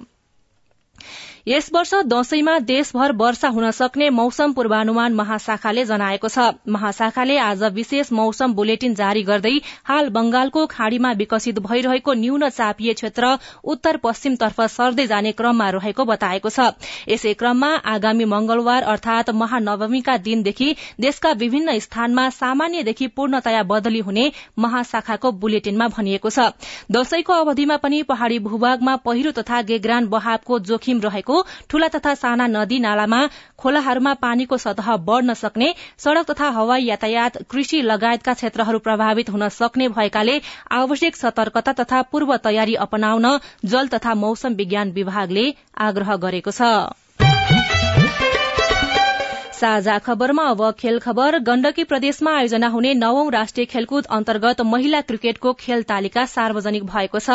यस 1.47 1.69
वर्ष 1.73 1.93
दशैंमा 2.05 2.57
देशभर 2.61 3.11
वर्षा 3.17 3.49
हुन 3.49 3.69
सक्ने 3.71 4.09
मौसम 4.11 4.51
पूर्वानुमान 4.53 5.13
महाशाखाले 5.15 5.85
जनाएको 5.85 6.27
छ। 6.27 6.43
महाशाखाले 6.69 7.37
आज 7.39 7.63
विशेष 7.73 8.11
मौसम 8.11 8.53
बुलेटिन 8.53 8.93
जारी 8.95 9.23
गर्दै 9.23 9.53
हाल 9.83 10.09
बंगालको 10.09 10.65
खाड़ीमा 10.67 11.11
विकसित 11.11 11.59
भइरहेको 11.61 12.13
न्यून 12.15 12.47
चापिए 12.49 12.93
क्षेत्र 12.93 13.31
उत्तर 13.65 13.97
पश्चिमतर्फ 13.97 14.61
सर्दै 14.71 15.05
जाने 15.07 15.31
क्रममा 15.31 15.69
रहेको 15.71 16.05
बताएको 16.05 16.49
छ। 16.49 16.67
यसै 17.09 17.33
क्रममा 17.33 17.71
आगामी 17.87 18.25
मंगलबार 18.27 18.83
अर्थात 18.93 19.29
महानवमीका 19.35 20.17
दिनदेखि 20.19 20.69
देशका 20.99 21.31
विभिन्न 21.41 21.77
स्थानमा 21.79 22.29
सामान्यदेखि 22.31 23.07
पूर्णतया 23.17 23.63
बदली 23.65 23.99
हुने 24.01 24.31
महाशाखाको 24.59 25.31
बुलेटिनमा 25.41 25.87
भनिएको 25.89 26.29
छ। 26.29 26.53
दशैंको 26.91 27.33
अवधिमा 27.35 27.77
पनि 27.79 28.03
पहाड़ी 28.05 28.39
भूभागमा 28.41 28.95
पहिरो 29.01 29.31
तथा 29.33 29.61
गेग्रान 29.67 30.07
बहावको 30.07 30.59
जोखिम 30.67 31.01
रहेको 31.01 31.29
ठूला 31.69 31.87
तथा 31.87 32.13
साना 32.13 32.47
नदी 32.47 32.79
नालामा 32.79 33.21
खोलाहरूमा 33.57 34.13
पानीको 34.21 34.57
सतह 34.57 34.95
बढ़न 35.09 35.33
सक्ने 35.33 35.73
सड़क 35.97 36.31
तथा 36.31 36.49
हवाई 36.49 36.85
यातायात 36.85 37.41
कृषि 37.49 37.81
लगायतका 37.81 38.33
क्षेत्रहरू 38.33 38.79
प्रभावित 38.79 39.29
हुन 39.29 39.47
सक्ने 39.49 39.87
भएकाले 39.89 40.39
आवश्यक 40.71 41.15
सतर्कता 41.15 41.73
तथा 41.83 42.01
पूर्व 42.11 42.35
तयारी 42.43 42.75
अपनाउन 42.87 43.29
जल 43.65 43.87
तथा 43.87 44.15
मौसम 44.15 44.53
विज्ञान 44.53 44.91
विभागले 44.91 45.53
आग्रह 45.89 46.15
गरेको 46.25 46.51
छ। 46.51 47.00
साझा 49.61 49.97
खबरमा 49.99 50.43
अब 50.49 50.61
खेल 50.73 50.97
खबर। 50.99 51.37
गण्डकी 51.39 51.83
प्रदेशमा 51.83 52.31
आयोजना 52.35 52.67
हुने 52.69 52.93
नवौं 52.95 53.31
राष्ट्रिय 53.31 53.65
खेलकुद 53.67 54.05
अन्तर्गत 54.11 54.61
महिला 54.63 55.01
क्रिकेटको 55.03 55.53
खेल 55.55 55.83
तालिका 55.85 56.25
सार्वजनिक 56.27 56.85
भएको 56.85 57.19
छ। 57.19 57.29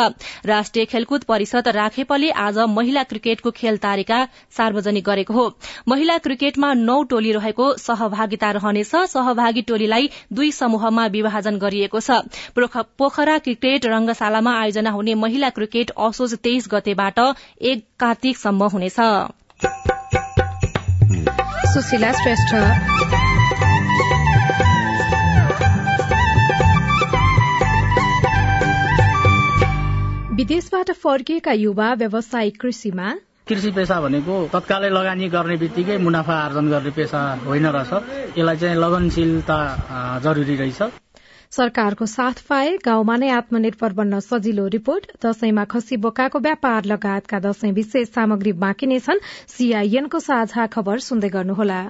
राष्ट्रिय 0.45 0.85
खेलकुद 0.87 1.23
परिषद 1.23 1.67
राखेपले 1.77 2.31
आज 2.41 2.57
महिला 2.69 3.03
क्रिकेटको 3.05 3.51
खेल 3.53 3.77
तालिका 3.77 4.19
सार्वजनिक 4.57 5.05
गरेको 5.05 5.33
हो। 5.33 5.45
महिला 5.87 6.17
क्रिकेटमा 6.19 6.73
नौ 6.81 7.01
टोली 7.05 7.31
रहेको 7.31 7.71
सहभागिता 7.77 8.51
रहनेछ। 8.51 8.91
सहभागी 9.07 9.61
टोलीलाई 9.63 10.09
दुई 10.33 10.51
समूहमा 10.53 11.07
विभाजन 11.15 11.57
गरिएको 11.57 11.99
छ। 12.01 12.19
पोखरा 12.99 13.37
क्रिकेट 13.39 13.85
रंगशालामा 13.87 14.59
आयोजना 14.59 14.91
हुने 14.91 15.15
महिला 15.17 15.55
क्रिकेट 15.55 15.97
असोज 16.03 16.37
तेइस 16.43 16.67
गतेबाट 16.71 17.25
एक 17.65 17.87
कार्तिकसम्म 17.99 18.73
हुनेछ। 18.75 19.96
सुशीला 21.77 22.11
श्रेष्ठ। 22.11 22.53
विदेशबाट 30.33 30.91
फर्किएका 30.91 31.51
युवा 31.51 31.93
व्यावसायिक 31.93 32.61
कृषिमा? 32.61 33.07
कृषि 33.47 33.71
पेसा 33.71 34.01
भनेको 34.01 34.49
तत्कालै 34.53 34.89
लगानी 34.89 35.29
गर्ने 35.29 35.55
बित्तिकै 35.57 35.97
मुनाफा 35.97 36.33
आर्जन 36.33 36.65
गर्ने 36.69 36.89
पेसा 36.89 37.21
होइन 37.45 37.65
रहेछ। 37.67 37.93
यसलाई 38.37 38.57
चाहिँ 38.57 38.75
लगनशीलता 38.75 39.57
जरुरी 40.23 40.55
रहेछ। 40.55 40.81
सरकारको 41.51 42.05
साथ 42.05 42.41
पाए 42.49 42.77
गाउँमा 42.85 43.15
नै 43.17 43.29
आत्मनिर्भर 43.29 43.93
बन्न 43.93 44.19
सजिलो 44.19 44.67
रिपोर्ट। 44.67 45.11
दशैंमा 45.25 45.63
खसी 45.65 45.97
बोकाको 45.97 46.39
व्यापार 46.39 46.85
लगायतका 46.85 47.39
दशैं 47.39 47.71
विशेष 47.71 48.07
सामग्री 48.09 48.51
बाँकी 48.53 48.87
नै 48.87 48.99
छन्। 48.99 49.23
सीआईएनको 49.47 50.19
साझा 50.19 50.67
खबर 50.67 50.99
सुन्दै 50.99 51.29
गर्नुहोला। 51.29 51.81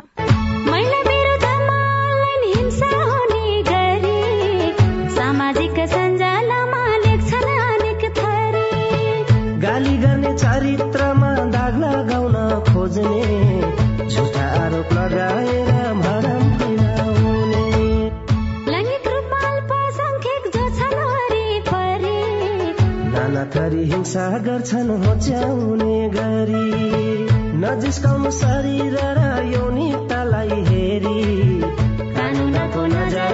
थरी 23.67 23.83
हिंसा 23.83 24.37
गर्छन् 24.37 24.89
होच्याउने 24.89 25.95
गरी। 26.09 26.67
नजिस्काउनु 27.59 28.31
शरीर 28.31 28.95
र 29.17 29.23
यौनिकतालाई 29.53 30.49
हेरी। 30.49 31.19
कानुनको 32.15 32.85
नजर 32.85 33.33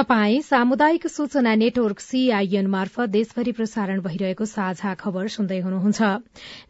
तपाई 0.00 0.40
सामुदायिक 0.40 1.06
सूचना 1.06 1.54
नेटवर्क 1.54 1.98
सीआईएन 2.00 2.66
मार्फत 2.72 3.08
देशभरि 3.10 3.52
प्रसारण 3.52 4.00
भइरहेको 4.00 4.44
साझा 4.44 4.92
खबर 5.00 5.26
सुन्दै 5.28 5.58
हुनुहुन्छ। 5.60 6.00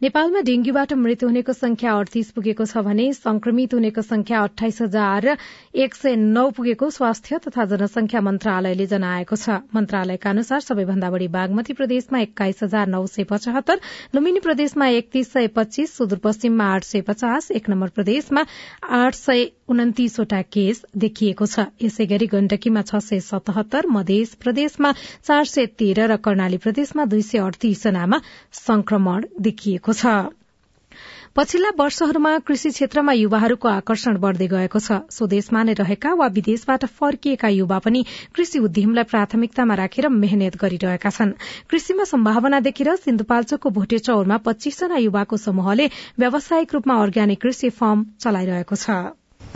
नेपालमा 0.03 0.39
डेंगूबाट 0.49 0.93
मृत्यु 0.99 1.29
हुनेको 1.29 1.53
संख्या 1.55 1.93
अडतीस 1.99 2.31
पुगेको 2.35 2.65
छ 2.65 2.83
भने 2.87 3.05
संक्रमित 3.19 3.73
हुनेको 3.73 4.01
संख्या 4.01 4.41
अठाइस 4.47 4.81
हजार 4.81 5.27
एक 5.83 5.95
सय 5.95 6.15
नौ 6.23 6.43
पुगेको 6.57 6.89
स्वास्थ्य 6.89 7.39
तथा 7.47 7.65
जनसंख्या 7.71 8.21
मन्त्रालयले 8.21 8.87
जनाएको 8.95 9.35
छ। 9.35 9.55
मन्त्रालयका 9.71 10.29
अनुसार 10.29 10.67
सबैभन्दा 10.67 11.13
बढ़ी 11.15 11.27
बागमती 11.37 11.77
प्रदेशमा 11.79 12.19
एक्काइस 12.27 12.63
हजार 12.63 12.91
नौ 12.97 13.05
सय 13.13 13.29
पचहत्तर 13.31 13.79
लुम्बिनी 14.11 14.43
प्रदेशमा 14.49 14.91
एकतीस 14.99 15.31
सय 15.31 15.47
पच्चीस 15.55 15.95
सुदूरपश्चिममा 16.01 16.67
आठ 16.73 16.89
सय 16.91 17.07
पचास 17.07 17.49
एक 17.61 17.73
नम्बर 17.75 17.95
प्रदेशमा 17.95 18.45
आठ 19.01 19.21
सय 19.21 19.49
उन्तिसवटा 19.71 20.41
केस 20.51 20.85
देखिएको 20.99 21.45
छ। 21.47 21.69
यसै 21.81 22.11
गरी 22.11 22.27
गण्डकीमा 22.27 22.81
छ 22.83 22.99
सय 23.01 23.19
सतहत्तर 23.21 23.87
मध्य 23.89 24.25
प्रदेशमा 24.41 24.93
चार 24.99 25.45
सय 25.45 25.65
तेह्र 25.79 26.11
र 26.11 26.19
कर्णाली 26.19 26.57
प्रदेशमा 26.57 27.05
दुई 27.05 27.21
सय 27.23 27.45
अडतीस 27.47 27.83
जनामा 27.83 28.21
संक्रमण 28.59 29.25
देखिएको 29.39 29.93
छ। 29.93 30.19
पछिल्ला 31.31 31.69
वर्षहरूमा 31.79 32.31
कृषि 32.43 32.69
क्षेत्रमा 32.69 33.13
युवाहरूको 33.13 33.67
आकर्षण 33.67 34.17
बढ़दै 34.19 34.47
गएको 34.51 34.79
छ। 34.79 34.97
स्वदेशमा 35.09 35.61
नै 35.63 35.73
रहेका 35.79 36.11
वा 36.19 36.27
विदेशबाट 36.27 36.85
फर्किएका 36.97 37.47
युवा 37.47 37.77
पनि 37.85 38.01
कृषि 38.35 38.59
उद्यमलाई 38.59 39.07
प्राथमिकतामा 39.11 39.75
राखेर 39.81 40.09
मेहनत 40.11 40.59
गरिरहेका 40.59 41.09
छन्। 41.09 41.31
कृषिमा 41.71 42.03
सम्भावना 42.11 42.59
देखेर 42.67 42.95
सिन्धुपाल्चोकको 42.97 43.69
भोटे 43.71 43.99
चौरमा 44.03 44.37
पच्चीसजना 44.43 44.97
युवाको 45.07 45.37
समूहले 45.37 45.87
व्यावसायिक 46.19 46.73
रूपमा 46.73 47.01
अर्ग्यानिक 47.01 47.41
कृषि 47.41 47.69
फर्म 47.79 48.05
चलाइरहेको 48.19 48.75
छ। 48.75 48.99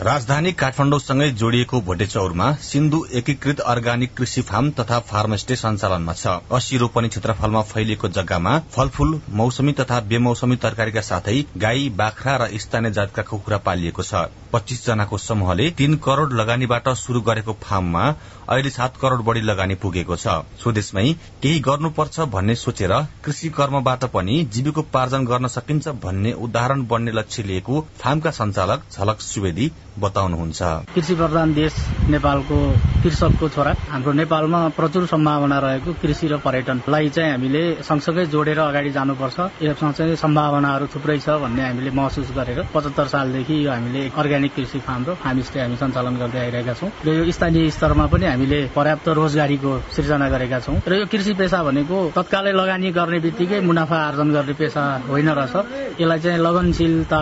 राजधानी 0.00 0.50
काठमाडौँसँगै 0.52 1.28
जोडिएको 1.32 1.80
भोटेचौरमा 1.80 2.50
सिन्धु 2.62 2.98
एकीकृत 3.14 3.60
अर्ग्यानिक 3.64 4.12
कृषि 4.16 4.42
फार्म 4.42 4.70
तथा 4.70 4.98
फार्मस्टे 5.02 5.56
सञ्चालनमा 5.56 6.12
छ। 6.12 6.34
अस्सी 6.52 6.76
रोपनी 6.76 7.08
क्षेत्रफलमा 7.08 7.62
फैलिएको 7.62 8.08
जग्गामा 8.08 8.58
फलफूल 8.74 9.20
मौसमी 9.32 9.72
तथा 9.72 10.00
बेमौसमी 10.10 10.56
तरकारीका 10.60 11.00
साथै 11.00 11.36
गाई 11.56 11.88
बाख्रा 11.96 12.36
र 12.36 12.48
स्थानीय 12.58 12.92
जातका 12.92 13.22
कुखुरा 13.22 13.58
पालिएको 13.64 14.02
छ। 14.02 14.28
पच्चीस 14.52 14.86
जनाको 14.86 15.18
समूहले 15.18 15.70
तीन 15.80 15.96
करोड़ 16.04 16.32
लगानीबाट 16.32 16.88
शुरू 16.96 17.20
गरेको 17.22 17.56
फार्ममा 17.62 18.04
अहिले 18.48 18.70
सात 18.70 18.96
करोड़ 18.96 19.22
बढ़ी 19.22 19.40
लगानी 19.42 19.74
पुगेको 19.74 20.16
छ। 20.16 20.26
स्वदेशमै 20.62 21.06
केही 21.42 21.58
गर्नुपर्छ 21.60 22.20
भन्ने 22.32 22.54
सोचेर 22.56 22.92
कृषि 23.24 23.48
कर्मबाट 23.50 24.04
पनि 24.14 24.34
जीविकोपार्जन 24.54 25.24
गर्न 25.26 25.46
सकिन्छ 25.48 25.88
भन्ने 26.04 26.32
उदाहरण 26.46 26.86
बन्ने 26.86 27.12
लक्ष्य 27.12 27.42
लिएको 27.42 27.80
फार्मका 27.98 28.30
सञ्चालक 28.30 28.82
झलक 28.92 29.20
सुवेदी 29.22 29.70
बताउनुहुन्छ। 29.98 30.62
कृषि 30.94 31.14
प्रधान 31.14 31.54
देश 31.54 31.74
नेपालको 32.10 32.58
कृषकको 33.02 33.48
छोरा। 33.48 33.74
हाम्रो 33.90 34.12
नेपालमा 34.12 34.60
प्रचुर 34.78 35.06
सम्भावना 35.06 35.58
रहेको 35.58 35.92
कृषि 36.02 36.28
र 36.28 36.36
पर्यटनलाई 36.46 37.08
चाहिँ 37.10 37.30
हामीले 37.30 37.62
सँगसँगै 37.82 38.26
जोडेर 38.30 38.58
अगाडि 38.60 38.90
जानुपर्छ। 38.92 39.38
यसमा 39.62 39.90
चाहिँ 39.92 40.16
सम्भावनाहरू 40.16 40.86
थुप्रै 40.94 41.18
छ 41.18 41.40
भन्ने 41.42 41.62
हामीले 41.66 41.90
महसुस 41.90 42.30
गरेर 42.36 42.62
पचहत्तर 42.74 43.06
सालदेखि 43.08 43.56
यो 43.66 43.70
हामीले 43.70 44.02
अर्ग्यानिक 44.14 44.54
कृषि 44.54 44.78
फार्म 44.86 45.04
र 45.08 45.14
फार्म 45.18 45.42
स्टे 45.42 45.60
हामी 45.60 45.76
सञ्चालन 45.76 46.16
गर्दै 46.22 46.40
आइरहेका 46.40 46.74
छौँ। 46.74 46.90
र 47.06 47.08
यो 47.18 47.30
स्थानीय 47.32 47.70
स्तरमा 47.72 48.06
पनि 48.06 48.26
हामीले 48.36 48.60
पर्याप्त 48.76 49.08
रोजगारीको 49.16 49.72
सृजना 49.96 50.28
गरेका 50.28 50.58
छौँ। 50.60 50.76
र 50.84 50.92
यो 50.94 51.06
कृषि 51.08 51.32
पेसा 51.34 51.62
भनेको 51.64 51.96
तत्कालै 52.12 52.52
लगानी 52.52 52.90
गर्ने 52.92 53.18
बित्तिकै 53.24 53.60
मुनाफा 53.64 53.96
आर्जन 54.06 54.28
गर्ने 54.36 54.54
पेसा 54.60 54.82
होइन 55.08 55.28
रहेछ। 55.32 55.54
यसलाई 56.00 56.20
चाहिँ 56.20 56.38
लगनशीलता 56.38 57.20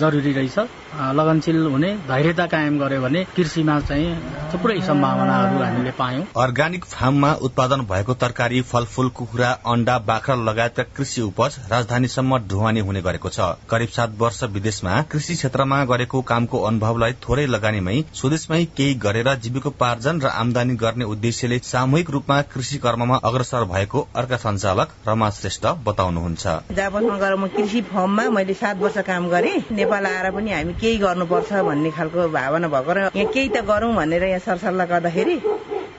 जरुरी 0.00 0.32
रहेछ। 0.32 0.58
लगनशील 0.90 1.58
हुने 1.64 1.90
धैर्यता 2.08 2.46
कायम 2.46 2.78
गर्यो 2.78 3.00
भने 3.00 3.20
कृषिमा 3.36 3.78
चाहिँ 3.80 4.08
थुप्रै 4.52 4.80
सम्भावनाहरू 4.82 5.62
हामीले 5.62 5.90
पायौं। 5.94 6.24
अर्ग्यानिक 6.36 6.84
फार्ममा 6.84 7.32
उत्पादन 7.46 7.80
भएको 7.86 8.14
तरकारी 8.16 8.60
फलफूल 8.66 9.08
कुखुरा 9.14 9.50
अण्डा 9.66 9.98
बाख्रा 10.02 10.34
लगायतका 10.42 10.82
कृषि 10.96 11.20
उपज 11.22 11.58
राजधानीसम्म 11.70 12.38
ढुवानी 12.50 12.80
हुने 12.80 13.02
गरेको 13.02 13.28
छ। 13.28 13.54
करिब 13.70 13.88
सात 13.88 14.16
वर्ष 14.18 14.42
विदेशमा 14.50 15.00
कृषि 15.12 15.34
क्षेत्रमा 15.34 15.84
गरेको 15.84 16.22
कामको 16.22 16.58
अनुभवलाई 16.62 17.12
थोरै 17.22 17.46
लगानीमै 17.46 17.96
स्वदेशमै 18.14 18.64
केही 18.76 18.94
गरेर 18.98 19.34
जीविकोपार्जन 19.46 20.20
र 20.20 20.34
आमदानी 20.40 20.74
गर्ने 20.76 21.04
उद्देश्यले 21.04 21.58
सामूहिक 21.64 22.10
रूपमा 22.10 22.40
कृषि 22.52 22.78
कर्ममा 22.78 23.16
अग्रसर 23.24 23.64
भएको 23.72 24.06
अर्का 24.16 24.36
सञ्चालक 24.36 24.88
रमा 25.08 25.30
श्रेष्ठ 25.30 25.66
बताउनुहुन्छ। 25.86 26.46
जापानमा 26.72 27.16
गएर 27.18 27.34
म 27.36 27.46
कृषि 27.56 27.80
फर्ममा 27.90 28.28
मैले 28.30 28.54
सात 28.54 28.76
वर्ष 28.78 28.98
काम 29.06 29.28
गरेँ। 29.28 29.56
नेपाल 29.72 30.06
आएर 30.06 30.30
पनि 30.30 30.50
हामी 30.52 30.72
केही 30.80 30.96
गर्नुपर्छ 30.98 31.52
भन्ने 31.68 31.90
खालको 31.92 32.28
भावना 32.30 32.68
भएको 32.68 32.92
र 32.92 32.98
यहाँ 33.14 33.32
केही 33.32 33.48
त 33.48 33.64
गरौँ 33.68 33.94
भनेर 33.94 34.24
यहाँ 34.24 34.38
सरसल्लाह 34.40 34.86
गर्दाखेरि 34.86 35.36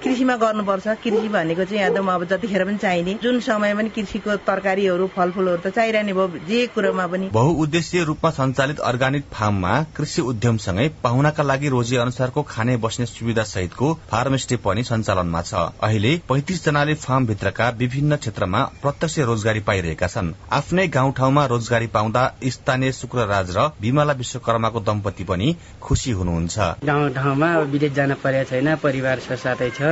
कृषिमा 0.04 0.36
गर्नुपर्छ। 0.38 0.88
कृषि 1.04 1.28
भनेको 1.30 1.64
चाहिँ 1.66 1.84
एकदम 1.86 2.08
अब 2.12 2.24
जतिखेर 2.28 2.64
पनि 2.66 2.78
चाहिने। 2.78 3.14
जुन 3.24 3.40
समय 3.42 3.74
पनि 3.76 3.90
कृषिको 3.90 4.36
तरकारीहरू 4.48 5.08
फलफुलहरू 5.16 5.62
त 5.62 5.74
चाहिरहने 5.76 6.14
भयो 6.14 6.28
जे 6.48 6.66
कुरोमा 6.76 7.06
पनि। 7.08 7.30
बहुउद्देश्य 7.34 8.04
रूपमा 8.04 8.30
सञ्चालित 8.32 8.80
अर्ग्यानिक 8.82 9.26
फार्ममा 9.34 9.74
कृषि 9.98 10.22
उद्यमसँगै 10.24 10.88
पाहुनाका 11.04 11.44
लागि 11.44 11.70
रोजी 11.70 11.96
अनुसारको 11.98 12.42
खाने 12.44 12.78
बस्ने 12.78 13.06
सुविधा 13.06 13.44
सहितको 13.46 13.94
फार्म 14.12 14.36
स्टे 14.38 14.56
पनि 14.66 14.84
सञ्चालनमा 14.84 15.42
छ। 15.42 15.54
अहिले 15.82 16.16
पैंतिस 16.30 16.66
जनाले 16.66 16.94
फार्म 16.98 17.26
भित्रका 17.28 17.70
विभिन्न 17.78 18.16
क्षेत्रमा 18.18 18.64
प्रत्यक्ष 18.82 19.20
रोजगारी 19.30 19.60
पाइरहेका 19.70 20.08
छन्। 20.08 20.34
आफ्नै 20.52 20.88
गाउँठाउँमा 20.90 21.46
रोजगारी 21.46 21.88
पाउँदा 21.94 22.24
स्थानीय 22.48 22.92
शुक्रराज 22.94 23.58
र 23.58 23.70
विमला 23.82 24.14
विश्वकर्माको 24.16 24.80
दम्पति 24.82 25.24
पनि 25.24 25.56
खुशी 25.82 26.12
हुनुहुन्छ। 26.12 26.58
गाउँ 26.86 27.10
ठाउँमा 27.14 27.50
विदेश 27.72 27.94
जान 27.94 28.14
परेको 28.24 28.50
छैन 28.50 28.76
परिवार 28.84 29.20
साथै 29.22 29.70
छ। 29.72 29.91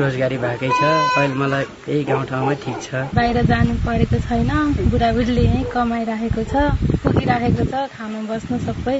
रोजगारी 0.00 0.38
भएकै 0.38 0.68
छ। 0.68 0.82
अहिले 1.16 1.34
मलाई 1.34 1.64
यही 1.88 2.02
गाउँठाउँमा 2.04 2.54
ठिक 2.64 2.76
छ। 2.82 2.88
बाहिर 3.14 3.42
जानु 3.46 3.74
परेको 3.86 4.18
छैन। 4.26 4.50
बुढाबुढीले 4.90 5.42
यहीँ 5.42 5.64
कमाइराखेको 5.72 6.42
छ 6.52 6.54
पुगिराखेको 7.02 7.64
छ 7.64 7.74
खानु 7.96 8.18
बस्नु 8.28 8.58
सबै 8.66 8.96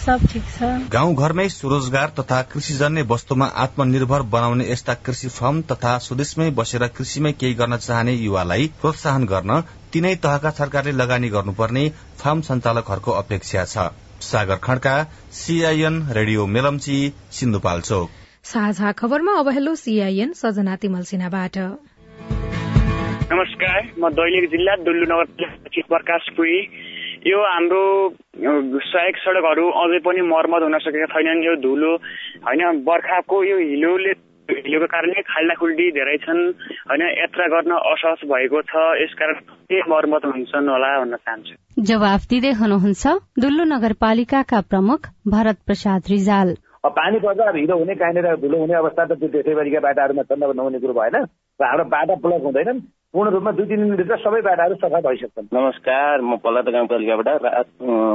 सब 0.00 0.20
ठिक 0.32 0.44
छ। 0.50 0.68
गाउँ 0.92 1.14
घरमै 1.14 1.48
स्वरोजगार 1.50 2.12
तथा 2.18 2.40
कृषिजन्य 2.52 3.02
वस्तुमा 3.08 3.46
आत्मनिर्भर 3.64 4.22
बनाउने 4.34 4.64
यस्ता 4.70 4.94
कृषि 5.06 5.28
फर्म 5.30 5.60
तथा 5.70 5.96
स्वदेशमै 6.04 6.50
बसेर 6.58 6.86
कृषिमै 6.96 7.32
केही 7.40 7.54
गर्न 7.54 7.76
चाहने 7.78 8.14
युवालाई 8.14 8.70
प्रोत्साहन 8.80 9.24
गर्न 9.32 9.60
तीनै 9.92 10.14
तहका 10.24 10.50
सरकारले 10.58 10.92
लगानी 10.92 11.28
गर्नुपर्ने 11.30 11.84
फार्म 12.18 12.40
सञ्चालकहरूको 12.48 13.12
अपेक्षा 13.22 13.64
छ। 13.64 13.90
Sagar 14.22 14.56
Khadka 14.64 14.94
CIN 15.34 16.02
radio 16.12 16.46
Melamchi 16.46 16.96
Sindhupalchok. 17.32 18.19
साझा 18.44 18.90
खबरमा 18.92 19.32
अब 19.38 19.48
हेलो 19.48 19.74
सीआईएन 19.74 20.32
सजना 20.32 20.76
तिमल 20.76 21.02
सिन्हाबाट। 21.08 21.56
नमस्कार 23.30 23.80
म 24.00 24.08
दैलेख 24.10 24.44
जिल्ला 24.50 24.74
दुल्लु 24.80 25.06
नगर 25.06 25.82
प्रकाश 25.86 26.28
पुरी। 26.36 26.58
यो 27.26 27.38
हाम्रो 27.38 27.82
सहायक 28.80 29.16
सडकहरू 29.22 29.64
अझै 29.82 29.98
पनि 30.06 30.20
मर्मत 30.24 30.62
हुन 30.62 30.78
सकेका 30.78 31.06
छैनन् 31.12 31.44
यो 31.44 31.54
धुलो। 31.60 31.92
होइन 32.48 32.80
बर्खाको 32.88 33.42
यो 33.44 33.56
हिलोले 33.60 34.12
हिलोको 34.48 34.86
कारणले 34.88 35.22
खाल्डाखुल्डी 35.28 35.86
धेरै 35.98 36.16
छन्। 36.24 36.40
होइन 36.88 37.02
यात्रा 37.20 37.46
गर्न 37.54 37.72
असहज 37.76 38.24
भएको 38.24 38.62
छ। 38.62 38.72
यसकारण 39.02 39.38
के 39.68 39.78
मर्मत 39.84 40.24
हुन्छन् 40.24 40.72
होला 40.74 40.90
भन्न 41.00 41.16
चाहन्छु। 41.28 41.54
जवाफ 41.84 42.26
दिँदै 42.30 42.52
हुनुहुन्छ 42.56 43.04
दुल्लु 43.38 43.64
नगरपालिकाका 43.74 44.60
प्रमुख 44.72 45.00
भरत 45.28 45.58
प्रसाद 45.66 46.02
रिजाल। 46.14 46.56
अब 46.80 46.92
पानी 46.96 47.18
पर्दा 47.20 47.44
अब 47.44 47.56
हिलो 47.56 47.76
हुने 47.78 47.94
कहाँनिर 47.94 48.26
धुलो 48.40 48.58
हुने 48.58 48.74
अवस्था 48.74 49.04
त 49.04 49.12
त्यो 49.20 49.28
देशैभरिका 49.28 49.80
बाटाहरूमा 49.84 50.22
छन् 50.24 50.42
अब 50.42 50.56
नहुने 50.56 50.78
कुरो 50.80 50.94
भएन। 50.96 51.16
र 51.60 51.64
हाम्रो 51.64 51.84
बाटा 51.92 52.14
ब्लक 52.24 52.40
हुँदैनन्। 52.40 52.80
पूर्ण 53.12 53.30
रूपमा 53.30 53.50
दुई 53.52 53.66
तिन 53.68 53.80
दिनभित्र 53.84 54.16
सबै 54.16 54.40
बाटाहरू 54.40 54.74
सफा 54.80 55.00
भइसक्छन्। 55.04 55.52
नमस्कार 55.52 56.20
म 56.24 56.36
पलाता 56.40 56.70
गाउँपालिकाबाट 56.72 57.28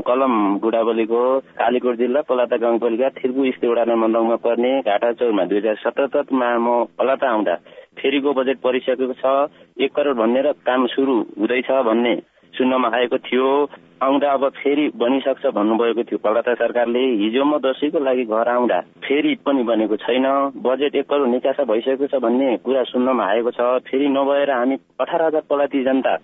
कलम 0.02 0.34
बुढाबलीको 0.66 1.22
कालीकोट 1.62 1.96
जिल्ला 2.02 2.22
पलाता 2.26 2.58
गाउँपालिका 2.58 3.10
स्थित 3.22 3.70
वडा 3.70 3.84
नम्बर 3.86 4.10
नौमा 4.10 4.36
पर्ने 4.42 4.72
घाटा 4.82 5.12
चौरमा 5.14 5.46
दुई 5.46 5.58
हजार 5.62 5.76
सतहत्तरमा 5.86 6.50
म 6.58 6.90
पलाता 6.98 7.30
आउँदा। 7.30 7.56
फेरिको 8.02 8.34
बजेट 8.34 8.58
परिसकेको 8.66 9.14
छ 9.14 9.26
एक 9.78 9.94
करोड 9.94 10.18
भन्ने 10.18 10.42
र 10.42 10.58
काम 10.66 10.86
सुरु 10.90 11.16
हुँदैछ 11.38 11.70
भन्ने। 11.86 12.16
सुन्नमा 12.56 12.90
आएको 12.96 13.18
थियो। 13.28 13.48
आउँदा 14.04 14.32
अब 14.32 14.44
फेरि 14.56 14.86
बनिसक्छ 14.96 15.46
भन्नुभएको 15.56 16.04
थियो। 16.04 16.18
पलता 16.20 16.54
सरकारले 16.54 17.04
हिजो 17.22 17.44
म 17.46 17.58
दसैँको 17.64 18.00
लागि 18.00 18.26
घर 18.28 18.48
आउँदा 18.50 18.80
फेरि 19.02 19.36
पनि 19.46 19.64
बनेको 19.64 19.96
छैन। 19.98 20.26
बजेट 20.60 20.96
एक 20.96 21.08
करोड 21.10 21.30
निकासा 21.30 21.64
भइसकेको 21.64 22.08
छ 22.08 22.20
भन्ने 22.22 22.58
कुरा 22.66 22.84
सुन्नमा 22.92 23.24
आएको 23.26 23.52
छ। 23.52 23.60
फेरि 23.88 24.08
नभएर 24.12 24.52
हामी 24.52 24.76
अठार 25.00 25.22
हजार 25.26 25.44
पलाती 25.50 25.84
जनता 25.84 26.16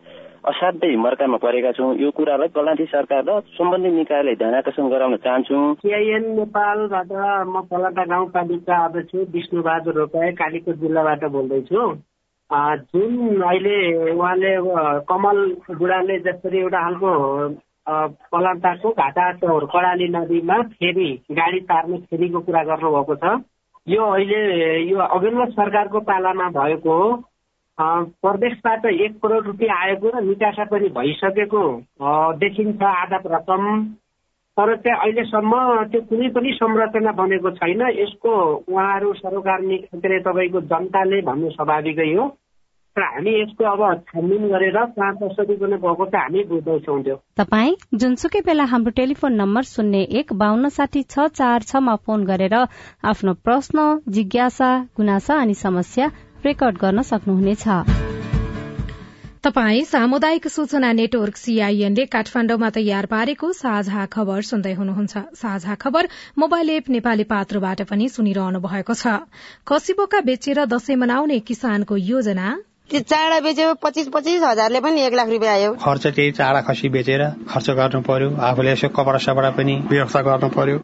असाध्यै 0.41 0.95
मर्कामा 0.97 1.37
परेका 1.37 1.71
छौँ। 1.71 1.95
यो 1.95 2.11
कुरालाई 2.11 2.49
पलान्ती 2.49 2.85
सरकार 2.91 3.23
र 3.23 3.39
सम्बन्धित 3.55 3.93
निकायले 3.93 4.35
ध्यान 4.35 4.53
आकर्षण 4.55 4.89
गराउन 4.89 5.15
चाहन्छु। 5.23 5.57
सिआइएन 5.81 6.25
नेपालबाट 6.37 7.11
म 7.47 7.61
पलाटा 7.71 8.03
गाउँपालिका 8.05 8.75
अध्यक्ष 8.85 9.29
विष्णुबहादुर 9.33 9.93
रोपाए 9.95 10.31
कालीकोट 10.33 10.75
जिल्लाबाट 10.81 11.23
बोल्दैछु। 11.31 11.81
जुन 12.51 13.41
अहिले 13.41 14.11
उहाँले 14.11 14.55
कमल 15.07 15.37
बुढाले 15.71 16.17
जसरी 16.19 16.57
एउटा 16.59 16.79
खालको 16.81 17.11
पलान्ताको 18.31 18.89
घाटा 18.91 19.31
कडाली 19.41 20.07
नदीमा 20.15 20.57
फेरि 20.73 21.09
गाडी 21.31 21.59
तार्ने 21.71 21.97
फेरिको 22.11 22.39
कुरा 22.39 22.63
गर्नुभएको 22.63 23.15
छ। 23.15 23.39
यो 23.87 24.03
अहिले 24.03 24.41
यो 24.89 24.97
अघिल्लो 24.99 25.45
सरकारको 25.51 25.99
पालामा 26.11 26.47
भएको 26.59 26.91
हो। 26.91 27.09
प्रदेशबाट 28.21 28.85
एक 28.85 29.15
करोड 29.23 29.45
रुपियाँ 29.47 29.77
आएको 29.81 30.09
र 30.11 30.21
निकासा 30.23 30.65
पनि 30.71 30.89
भइसकेको 30.91 31.63
देखिन्छ 32.37 32.83
आधा 32.83 33.19
रकम। 33.25 33.63
तर 34.57 34.75
चाहिँ 34.75 34.99
अहिलेसम्म 34.99 35.53
त्यो 35.91 36.01
कुनै 36.11 36.29
पनि 36.35 36.51
संरचना 36.53 37.11
बनेको 37.15 37.49
छैन। 37.57 37.81
यसको 37.95 38.31
उहाँहरू 38.67 39.13
सरोकार 39.23 39.59
अरे 39.95 40.19
तपाईँको 40.19 40.61
जनताले 40.67 41.21
भन्नु 41.23 41.49
स्वाभाविकै 41.49 42.13
हो। 42.13 42.27
र 42.97 43.04
हामी 43.04 43.32
यसको 43.32 43.63
अब 43.65 43.82
छानबिन 44.08 44.47
गरेर 44.51 44.77
कहाँ 44.95 45.13
कसरी 45.15 45.56
पनि 45.58 45.75
भएको 45.80 46.06
चाहिँ 46.06 46.23
हामी 46.23 46.43
बुझ्दैछौँ 46.45 47.01
त्यो। 47.04 47.15
तपाई 47.39 47.75
जुनसुकै 47.95 48.41
बेला 48.43 48.63
हाम्रो 48.67 48.91
टेलिफोन 48.97 49.34
नम्बर 49.34 49.63
शून्य 49.65 50.01
एक 50.19 50.34
बान्न 50.36 50.69
साठी 50.69 51.04
छ 51.04 51.27
चार 51.32 51.63
छमा 51.63 51.95
फोन 52.04 52.25
गरेर 52.27 52.56
आफ्नो 53.08 53.34
प्रश्न 53.47 53.86
जिज्ञासा 54.10 54.69
गुनासा 54.97 55.36
अनि 55.41 55.54
समस्या 55.56 56.12
रेकर्ड 56.45 56.77
गर्न 56.77 57.01
सक्नुहुनेछ। 57.10 57.63
तपाई 59.43 59.84
सामुदायिक 59.86 60.47
सूचना 60.47 60.91
नेटवर्क 60.93 61.38
सीआईएनले 61.38 62.06
काठमाण्डुमा 62.08 62.69
तयार 62.71 63.06
पारेको 63.13 63.51
साझा 63.60 64.06
खबर 64.12 64.41
सुन्दै 64.49 64.73
हुनुहुन्छ। 64.73 65.23
साझा 65.36 65.75
खबर 65.75 66.10
मोबाइल 66.38 66.69
एप 66.71 66.89
नेपाली 66.89 67.23
पात्रबाट 67.32 67.82
पनि 67.89 68.10
सुनिरहनु 68.10 68.60
भएको 68.62 68.93
छ। 68.93 69.15
कसिबोका 69.65 70.21
बेचेर 70.27 70.65
दशैं 70.67 70.95
मनाउने 70.97 71.39
किसानको 71.47 71.97
योजना 71.97 72.49
त्यो 72.91 72.99
चाडा 73.08 73.39
बेच्यो 73.39 73.73
पच्चिस 73.80 74.08
पच्चिस 74.12 74.41
हजारले 74.43 74.80
पनि 74.84 75.01
एक 75.01 75.13
लाख 75.15 75.27
रुपियाँ 75.30 75.54
आयो। 75.54 75.71
खर्च 75.80 76.04
त्यही 76.08 76.32
चाडा 76.36 76.62
खसी 76.67 76.89
बेचेर 76.91 77.23
खर्च 77.47 77.69
गर्नु 77.80 78.01
पर्यो। 78.04 78.30
आफूले 78.36 78.71
यसो 78.71 78.88
कपडा 78.91 79.19
सपडा 79.25 79.49
पनि 79.56 79.75
व्यवस्था 79.88 80.21
गर्नु 80.27 80.49
पर्यो। 80.51 80.77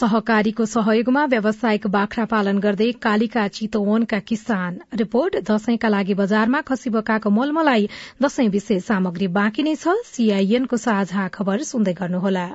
सहकारीको 0.00 0.64
सहयोगमा 0.64 1.24
व्यावसायिक 1.26 1.86
बाख्रा 1.92 2.24
पालन 2.32 2.56
गर्दै 2.58 2.90
कालिका 3.04 3.44
चितवनका 3.52 4.18
किसान। 4.24 4.72
रिपोर्ट 4.96 5.32
दशैंका 5.44 5.88
लागि 5.88 6.14
बजारमा 6.16 6.60
खसी 6.64 6.88
बोकाको 6.96 7.28
मलमलाई 7.30 7.88
दशैं 8.22 8.48
विशेष 8.48 8.82
सामग्री 8.88 9.28
बाँकी 9.36 9.62
नै 9.62 9.74
छ। 9.76 10.00
सीआईएनको 10.08 10.76
साझा 10.80 11.28
खबर 11.36 11.68
सुन्दै 11.68 11.94
गर्नुहोला। 12.00 12.48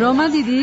रमा 0.00 0.26
दिदी। 0.28 0.62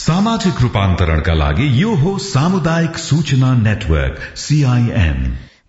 सामाजिक 0.00 0.60
रूपान्तरणका 0.62 1.32
लागि 1.34 1.64
यो 1.80 1.94
हो 2.02 2.10
सामुदायिक 2.26 2.96
सूचना 2.98 3.52
नेटवर्क 3.56 4.20
सीआईएन 4.38 5.18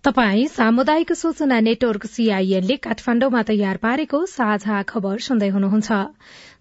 तपाई 0.06 0.46
सामुदायिक 0.48 1.12
सूचना 1.12 1.58
नेटवर्क 1.60 2.06
सीआईएनले 2.06 2.76
काठमाण्डुमा 2.86 3.42
तयार 3.48 3.76
पारेको 3.82 4.24
साझा 4.26 4.80
खबर 4.88 5.18
सुन्दै 5.26 5.48
हुनुहुन्छ। 5.48 5.98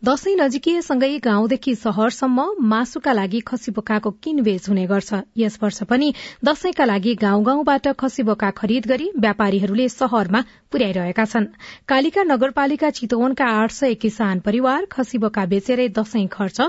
दशैं 0.04 0.36
नजिकिएसँगै 0.42 1.18
गाउँदेखि 1.20 1.76
शहरसम्म 1.76 2.46
मासुका 2.74 3.14
लागि 3.14 3.40
खसी 3.48 3.72
बोकाको 3.72 4.12
किनबेच 4.20 4.70
हुने 4.70 4.86
गर्छ। 4.92 5.24
यस 5.38 5.58
वर्ष 5.64 5.82
पनि 5.90 6.14
दशैंका 6.46 6.86
लागि 6.86 7.16
गाउँ 7.24 7.44
गाउँबाट 7.46 7.88
खसी 7.96 8.24
बोका 8.26 8.52
खरिद 8.60 8.88
गरी 8.88 9.12
व्यापारीहरूले 9.18 9.90
शहरमा 9.90 10.44
पुर्याइरहेका 10.72 11.26
छन्। 11.26 11.52
कालिका 11.88 12.24
नगरपालिका 12.28 12.90
चितवनका 13.00 13.52
आठ 13.58 13.72
सय 13.72 13.94
किसान 14.04 14.40
परिवार 14.46 14.86
खसी 14.92 15.18
बोका 15.18 15.46
बेचेरै 15.48 15.90
दशैं 15.98 16.28
खर्च 16.28 16.62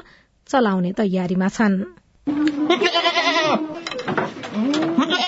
चलाउने 0.48 0.92
तयारीमा 0.92 1.48
छन्। 1.48 1.84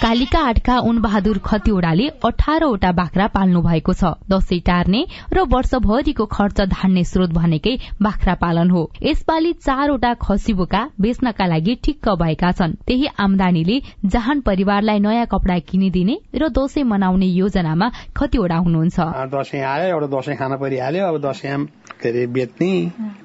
कालिका 0.02 0.40
आठका 0.40 0.78
उन 0.80 1.00
बहादुर 1.00 1.38
खतिवड़ाले 1.38 2.08
अठारवटा 2.24 2.90
बाख्रा 2.92 3.26
पाल्नु 3.26 3.60
भएको 3.62 3.92
छ। 3.92 4.04
दशैं 4.30 4.60
टार्ने 4.60 5.00
र 5.32 5.44
वर्षभरिको 5.48 6.24
खर्च 6.26 6.60
धान्ने 6.70 7.04
स्रोत 7.04 7.30
भनेकै 7.32 7.74
बाख्रा 8.02 8.34
पालन 8.34 8.70
हो। 8.70 8.82
यसपालि 9.02 9.52
चारवटा 9.58 10.12
खसी 10.20 10.52
बोका 10.54 10.82
बेच्नका 11.00 11.46
लागि 11.46 11.74
ठिक्क 11.84 12.08
भएका 12.20 12.52
छन्। 12.52 12.76
त्यही 12.86 13.06
आमदानीले 13.18 13.80
जहान 14.04 14.40
परिवारलाई 14.40 14.98
नयाँ 15.00 15.26
कपड़ा 15.26 15.58
किनिदिने 15.58 16.16
र 16.36 16.48
दशैं 16.52 16.84
मनाउने 16.84 17.26
योजनामा 17.26 17.90
खतिवड़ा 18.16 18.56
हुनुहुन्छ। 18.56 18.98
दशैं 19.34 19.62
आयो 19.64 19.88
एउटा 19.88 20.06
दशैं 20.12 20.36
खान 20.36 20.56
परिहाल्यो 20.60 21.06
अब 21.06 21.16
दशैं 21.24 21.64
के 22.00 22.08
अरे 22.08 22.26
बेच्ने। 22.28 22.72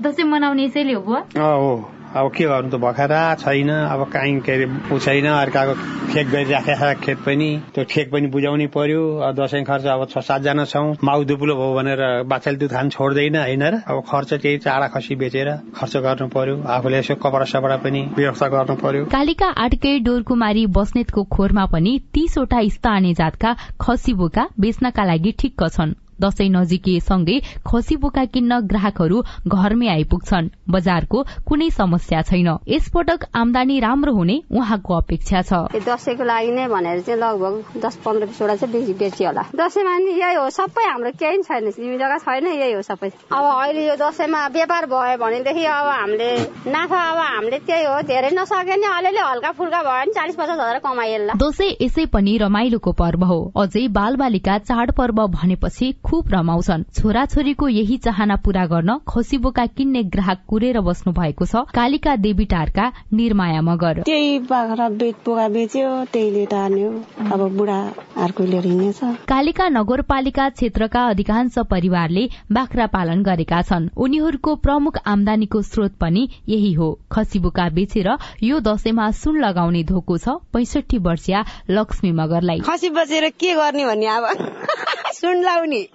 दशैं 0.01 0.25
मनाउने 0.25 0.67
हो। 0.89 1.98
अब 2.09 2.31
के 2.33 2.43
गर्नु 2.43 2.69
त 2.69 2.75
भखरा 2.81 3.21
छैन 3.37 3.69
अब 3.69 4.01
काहीँ 4.09 4.39
के 4.41 4.51
अरे 4.51 4.65
ऊ 4.89 4.97
छैन 4.97 5.25
अर्काको 5.29 5.73
खेत 6.09 6.27
गरिराखेको 6.27 6.85
छ 6.89 6.97
खेत 7.05 7.17
पनि। 7.21 7.49
त्यो 7.69 7.83
ठेक 7.85 8.09
पनि 8.11 8.27
बुझाउनै 8.33 8.67
पर्यो। 8.73 9.01
दसैँ 9.37 9.63
खर्च 9.63 9.85
अब 9.85 10.05
छ 10.09 10.17
सातजना 10.25 10.65
छौँ। 10.65 10.97
माउ 11.05 11.23
दुब्लो 11.29 11.53
भयो 11.53 11.73
भनेर 11.77 12.01
बाछाले 12.25 12.57
दुध 12.57 12.71
खान 12.73 12.89
छोड्दैन 12.89 13.35
होइन 13.37 13.63
र? 13.63 13.73
अब 13.85 14.01
खर्च 14.09 14.33
त्यही 14.41 14.57
चारा 14.57 14.87
खसी 14.89 15.15
बेचेर 15.21 15.49
खर्च 15.77 15.97
गर्नु 16.01 16.27
पर्यो। 16.33 16.55
आफूले 16.65 16.97
यसो 16.97 17.15
कपडा 17.21 17.45
सपडा 17.45 17.77
पनि 17.85 18.01
व्यवस्था 18.17 18.47
गर्नु 18.57 18.75
पर्यो। 18.81 19.05
कालिका 19.05 19.53
आटकै 19.69 19.93
डोरकुमारी 20.01 20.65
बस्नेतको 20.73 21.23
खोरमा 21.29 21.65
पनि 21.69 21.93
तीसवटा 22.09 22.67
स्थानीय 22.73 23.13
जातका 23.13 23.55
खसी 23.81 24.13
बोका 24.17 24.49
बेच्नका 24.59 25.03
लागि 25.05 25.31
ठिक्क 25.39 25.63
छन्। 25.69 25.93
दशैं 26.21 26.49
नजिकिएसँगै 26.49 27.37
खसी 27.67 27.95
बोका 27.97 28.25
किन्न 28.33 28.59
ग्राहकहरू 28.69 29.21
घरमै 29.47 29.87
आइपुग्छन्। 29.89 30.49
बजारको 30.69 31.23
कुनै 31.47 31.69
समस्या 31.71 32.21
छैन। 32.21 32.49
यसपटक 32.67 33.25
आमदानी 33.35 33.79
राम्रो 33.79 34.13
हुने 34.13 34.35
उहाँको 34.51 34.93
अपेक्षा 34.95 35.41
छ। 35.41 35.81
दसैँको 35.87 36.23
लागि 36.23 36.51
नै 36.51 36.67
भनेर 36.67 37.01
चाहिँ 37.01 37.19
लगभग 37.19 37.81
दस 37.85 37.95
पन्ध्र 38.05 38.25
बिसवटा 38.25 38.55
चाहिँ 38.55 38.93
बेची 38.93 39.23
होला। 39.25 39.43
दसैँमा 39.55 39.97
नि 39.97 40.11
यही 40.19 40.35
हो 40.35 40.49
सबै 40.49 40.85
हाम्रो 40.85 41.11
केही 41.19 41.41
छैन। 41.43 41.71
जग्गा 41.99 42.17
छैन 42.19 42.47
यही 42.47 42.73
हो 42.73 42.81
सबै। 42.81 43.09
अब 43.31 43.43
अहिले 43.43 43.87
यो 43.87 43.95
दसैँमा 43.97 44.47
व्यापार 44.53 44.85
भयो 44.89 45.17
भनेदेखि 45.17 45.65
अब 45.65 45.87
हामीले 45.89 46.29
नाफा 46.69 47.01
अब 47.11 47.17
हामीले 47.17 47.59
त्यही 47.67 47.85
हो 47.85 48.01
धेरै 48.07 48.29
नसके 48.33 48.75
नि 48.75 48.87
अलिअलि 48.89 49.19
हल्का 49.19 49.51
फुल्का 49.57 49.81
भयो 49.83 49.97
भने 49.99 50.13
चालिस 50.13 50.35
पचास 50.35 50.49
हजार 50.51 50.79
कमाइएला 50.79 51.33
दशैं 51.39 51.69
यसै 51.81 52.05
पनि 52.13 52.37
रमाइलोको 52.37 52.91
पर्व 53.01 53.23
हो। 53.25 53.39
अझै 53.57 53.87
बाल 53.89 54.15
बालिका 54.15 54.57
चाड 54.69 54.91
पर्व 54.91 55.25
भनेपछि 55.29 55.91
खुब 56.09 56.29
रमाउँछन्। 56.33 56.83
छोराछोरीको 56.97 57.67
यही 57.67 57.97
चाहना 57.97 58.35
पूरा 58.35 58.65
गर्न 58.65 58.97
खसीबोका 59.07 59.65
किन्ने 59.65 60.03
ग्राहक 60.03 60.39
कुरेर 60.47 60.79
बस्नु 60.81 61.13
भएको 61.13 61.45
छ। 61.45 61.55
कालिका 61.69 62.15
देवी 62.15 62.45
टारका 62.45 62.85
निर्माया 63.13 63.61
मगर। 63.61 64.01
त्यही 64.01 64.39
बाख्रा 64.39 64.89
बेच्यो 64.89 65.89
त्यहीले 66.13 66.45
अब 66.45 67.41
बुढाहरूको 67.57 68.43
लिएर 68.43 68.65
हिँडेछ 68.65 68.99
कालिका 69.29 69.67
नगरपालिका 69.69 70.49
क्षेत्रका 70.49 71.05
अधिकांश 71.05 71.59
परिवारले 71.69 72.27
बाख्रा 72.51 72.85
पालन 72.87 73.21
गरेका 73.23 73.61
छन्। 73.61 73.89
उनीहरूको 73.97 74.55
प्रमुख 74.55 74.97
आमदानीको 75.05 75.61
स्रोत 75.61 75.93
पनि 76.01 76.27
यही 76.49 76.73
हो। 76.73 76.89
खसीबोका 77.11 77.69
बेचेर 77.69 78.09
यो 78.43 78.59
दशैंमा 78.59 79.11
सुन 79.11 79.39
लगाउने 79.39 79.83
धोको 79.83 80.17
छ 80.17 80.41
पैसठी 80.53 80.97
वर्षीय 80.97 81.43
लक्ष्मी 81.69 82.11
मगरलाई। 82.11 82.59
खसी 82.65 82.89
बचेर 82.89 83.29
के 83.29 83.53
गर्ने 83.53 83.85
भन्ने 83.85 84.07
अब? 84.07 84.25
सुन 85.19 85.41
लाउने। 85.43 85.87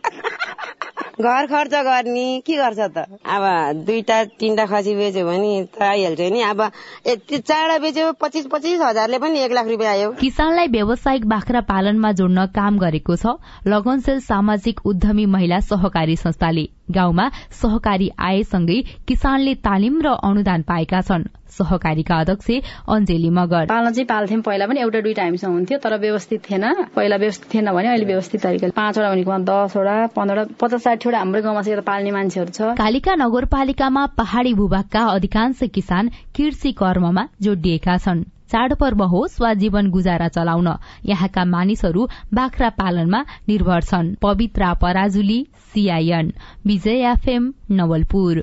घर 1.15 1.47
खर्च 1.47 1.75
गर्ने 1.87 2.43
के 2.47 2.57
गर्छ 2.57 2.79
त? 2.91 2.99
अब 3.23 3.85
दुईटा 3.87 4.17
तिनटा 4.35 4.65
खसी 4.67 4.95
बेच्यो 4.95 5.25
भने 5.27 5.53
त 5.71 5.83
आइहाल्छ 5.83 6.21
नि। 6.21 6.41
अब 6.43 6.61
यति 7.07 7.39
चारवटा 7.39 7.79
बेच्यो 7.79 8.13
पच्चिस 8.19 8.47
पच्चिस 8.51 8.81
हजारले 8.83 9.19
पनि 9.23 9.39
एक 9.41 9.53
लाख 9.53 9.67
रुपियाँ 9.69 9.93
आयो। 9.93 10.11
किसानलाई 10.19 10.69
व्यावसायिक 10.75 11.25
बाख्रा 11.25 11.61
पालनमा 11.71 12.13
जोड्न 12.19 12.47
काम 12.51 12.79
गरेको 12.79 13.17
छ 13.17 13.39
लगनसेल 13.67 14.21
सामाजिक 14.21 14.81
उद्यमी 14.87 15.27
महिला 15.31 15.61
सहकारी 15.71 16.17
संस्थाले। 16.17 16.67
गाउँमा 16.91 17.31
सहकारी 17.63 18.11
आएसँगै 18.19 18.79
किसानले 19.09 19.55
तालिम 19.63 20.03
र 20.03 20.19
अनुदान 20.19 20.63
पाएका 20.67 21.01
छन्। 21.01 21.31
सहकारीका 21.55 22.15
अध्यक्ष 22.21 22.51
अञ्जेली 22.89 23.31
मगर। 23.31 23.67
पाल्न 23.67 23.91
चाहिँ 23.91 24.07
पाल्थ्यौँ 24.07 24.43
पहिला 24.43 24.67
पनि 24.67 24.81
एउटा 24.81 25.01
दुईटा 25.01 25.23
हामीसँग 25.23 25.53
हुन्थ्यो 25.53 25.79
तर 25.79 25.99
व्यवस्थित 25.99 26.41
थिएन। 26.51 26.65
पहिला 26.97 27.17
व्यवस्थित 27.17 27.55
थिएन 27.55 27.73
भने 27.73 27.89
अहिले 27.89 28.07
व्यवस्थित 28.07 28.41
तरिकाले। 28.43 28.73
पाँचवटा 28.75 29.11
भनेको 29.11 29.39
दसवटा 29.45 29.95
पन्ध्रवटा 30.17 30.55
पचास 30.61 30.83
साठीवटा 30.85 31.19
हाम्रो 31.19 31.43
गाउँमा 31.43 31.63
चाहिँ 31.63 31.83
पाल्ने 31.83 32.11
मान्छेहरू 32.11 32.51
छ। 32.51 32.77
कालिका 32.79 33.15
नगरपालिकामा 33.15 34.07
पहाड़ी 34.19 34.55
भूभागका 34.55 35.03
अधिकांश 35.15 35.63
किसान 35.75 36.09
कृषि 36.37 36.73
कर्ममा 36.73 37.29
जोडिएका 37.43 37.97
छन्। 37.99 38.25
चाडपर्व 38.45 39.03
होस् 39.03 39.41
वा 39.41 39.53
जीवन 39.55 39.91
गुजारा 39.91 40.29
चलाउन। 40.29 40.69
यहाँका 41.07 41.45
मानिसहरू 41.45 42.07
बाख्रा 42.35 42.69
पालनमा 42.79 43.21
निर्भर 43.49 43.83
छन्। 43.83 44.15
Pavitra 44.23 44.73
Parajuli 44.75 45.41
CIN 45.75 46.33
Vijay 46.67 47.11
FM 47.11 47.53
Nawalpur. 47.71 48.43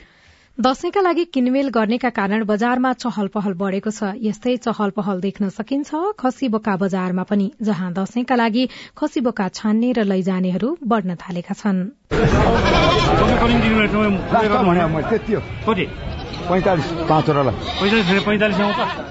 दशैंका 0.61 1.01
लागि 1.01 1.23
किनमेल 1.25 1.69
गर्नेका 1.73 2.09
कारण 2.09 2.43
बजारमा 2.45 2.91
चहल 2.93 3.27
पहल 3.33 3.53
बढ़ेको 3.57 3.91
छ। 3.91 4.09
यस्तै 4.21 4.51
चहल 4.57 4.89
पहल 4.93 5.21
देख्न 5.21 5.49
सकिन्छ। 5.49 5.89
खसी 6.19 6.49
बोका 6.53 6.75
बजारमा 6.77 7.23
पनि 7.23 7.47
जहाँ 7.61 7.89
दशैंका 7.93 8.35
लागि 8.35 8.67
खसी 8.93 9.21
बोका 9.25 9.47
छान्ने 9.57 9.89
र 9.91 10.03
लैजानेहरू 10.05 10.69
बढ़न 10.85 11.15
थालेका 11.17 11.53
छन्। 11.57 11.79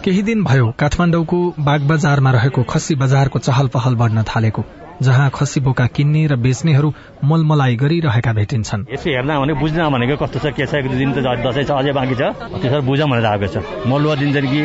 केही 0.05 0.23
दिन 0.23 0.45
भयो 0.45 0.71
काठमाडौँको 0.79 1.39
बागबजारमा 1.61 2.31
रहेको 2.31 2.63
खसी 2.71 2.95
बजारको 3.03 3.39
चहल 3.41 3.67
पहल 3.75 3.95
बढ्न 3.97 4.23
थालेको। 4.31 4.65
जहाँ 5.03 5.31
खसी 5.35 5.61
बोका 5.61 5.87
किन्ने 5.87 6.27
र 6.27 6.37
बेच्नेहरू 6.37 6.93
मलमलाई 7.25 7.77
गरिरहेका 7.77 8.33
भेटिन्छन्। 8.33 8.87
यसो 8.93 9.09
हेर्दा 9.11 9.39
भने 9.41 9.55
बुझ्न 9.57 9.89
भनेको 9.91 10.17
कस्तो 10.17 10.39
छ 10.39 10.53
के 10.53 10.67
छ 10.67 10.75
एक 10.75 10.87
दुई 10.89 10.99
दिन 10.99 11.13
त 11.13 11.19
दसैँ 11.21 11.65
छ 11.65 11.71
अझै 11.71 11.93
बाँकी 11.93 12.15
छ। 12.15 12.23
त्यसरी 12.61 12.81
बुझौँ 12.85 13.09
भनेर 13.09 13.27
आएको 13.27 13.47
छ। 13.49 13.57
मलुवा 13.87 14.15
दिन्छन् 14.21 14.49
कि 14.53 14.63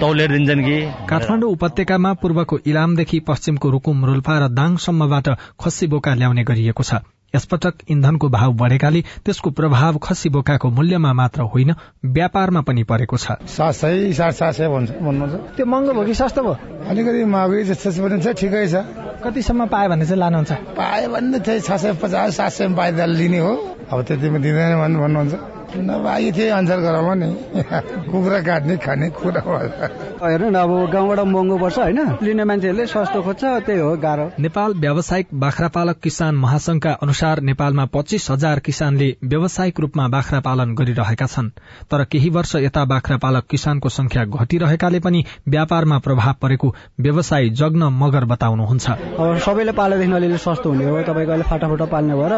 तौलेर 0.00 0.30
दिन्छन् 0.32 0.62
कि? 0.62 0.76
काठमाडौँ 1.06 1.50
उपत्यकामा 1.50 2.10
पूर्वको 2.22 2.58
इलामदेखि 2.66 3.18
पश्चिमको 3.20 3.66
रुकुम 3.70 4.04
रोल्पा 4.04 4.34
र 4.38 4.44
दाङसम्मबाट 4.50 5.26
खसी 5.58 5.86
बोका 5.86 6.14
ल्याउने 6.14 6.42
गरिएको 6.44 6.82
छ। 6.82 7.02
यसपटक 7.34 7.74
इन्धनको 7.88 8.28
भाव 8.28 8.52
बढेकाले 8.52 9.00
त्यसको 9.24 9.50
प्रभाव 9.50 9.98
खसी 9.98 10.28
बोकाको 10.28 10.70
मूल्यमा 10.70 11.12
मात्र 11.12 11.42
होइन 11.42 11.74
व्यापारमा 12.04 12.60
पनि 12.60 12.82
परेको 12.84 13.16
छ। 13.16 13.40
सात 13.48 13.74
सय 13.74 14.12
साढे 14.12 14.32
सात 14.32 14.54
सय 14.54 14.68
भन्नुहुन्छ। 14.68 15.56
त्यो 15.56 15.66
महँगो 15.66 15.92
भयो 15.92 16.04
कि 16.04 16.14
सस्तो 16.14 16.42
भयो? 16.42 16.56
अलिकति 16.88 17.24
महँगै 17.24 17.64
जस्तो 17.64 17.90
पनि 18.02 18.20
छ 18.20 18.36
ठिकै 18.36 18.66
छ। 18.68 18.74
कतिसम्म 19.24 19.66
पायो 19.66 19.88
भने 19.88 20.04
चाहिँ 20.04 20.18
लानुहुन्छ? 20.18 20.52
पायो 20.76 21.08
भने 21.08 21.38
चाहिँ 21.40 21.60
छ 21.60 21.70
सय 21.72 21.92
पचास 22.02 22.36
सात 22.36 22.52
सय 22.52 22.68
पाए 22.74 23.06
लिने 23.06 23.38
हो। 23.38 23.52
अब 23.88 24.02
त्यतिमा 24.02 24.38
दिँदैन 24.38 24.76
भन्नुहुन्छ। 24.76 25.34
नभए 25.76 26.30
थिए 26.32 26.48
अनुसार 26.50 26.80
गरौँ 26.80 27.14
नि। 27.16 27.28
कुखुरा 28.10 28.40
काट्ने 28.42 28.76
खाने 28.76 29.08
कुरा 29.10 29.40
हेर्नु 30.22 30.50
न 30.50 30.54
अब 30.54 30.72
गाउँबाट 30.92 31.20
महँगो 31.20 31.58
पर्छ 31.58 31.78
होइन? 31.78 32.00
लिने 32.22 32.44
मान्छेहरूले 32.44 32.86
सस्तो 32.86 33.22
खोज्छ 33.22 33.44
त्यही 33.66 33.80
हो 33.80 33.96
गाह्रो। 33.96 34.26
नेपाल 34.38 34.72
व्यावसायिक 34.74 35.28
बाख्रा 35.34 35.68
पालक 35.68 35.96
किसान 36.02 36.34
महासंघका 36.36 36.92
अनुसार 37.02 37.40
नेपालमा 37.40 37.84
पच्चीस 37.94 38.30
हजार 38.30 38.58
किसानले 38.58 39.08
व्यावसायिक 39.24 39.80
रूपमा 39.80 40.08
बाख्रा 40.08 40.40
पालन 40.40 40.74
गरिरहेका 40.74 41.26
छन्। 41.26 41.48
तर 41.90 42.04
केही 42.04 42.30
वर्ष 42.30 42.54
यता 42.56 42.84
बाख्रा 42.84 43.16
पालक 43.16 43.44
किसानको 43.50 43.88
संख्या 43.88 44.24
घटिरहेकाले 44.24 45.00
पनि 45.00 45.24
व्यापारमा 45.48 45.98
प्रभाव 45.98 46.34
परेको 46.42 46.74
व्यवसायी 47.00 47.50
जग्न 47.50 47.82
मगर 47.92 48.24
बताउनुहुन्छ। 48.24 48.90
अब 48.90 49.38
सबैले 49.38 49.72
पालेदेखि 49.72 50.12
अलिअलि 50.12 50.38
सस्तो 50.38 50.68
हुने 50.70 50.84
हो। 50.84 51.02
तपाईँको 51.02 51.32
अहिले 51.32 51.44
फाटाफुटा 51.50 51.86
पाल्ने 51.86 52.14
भएर 52.14 52.34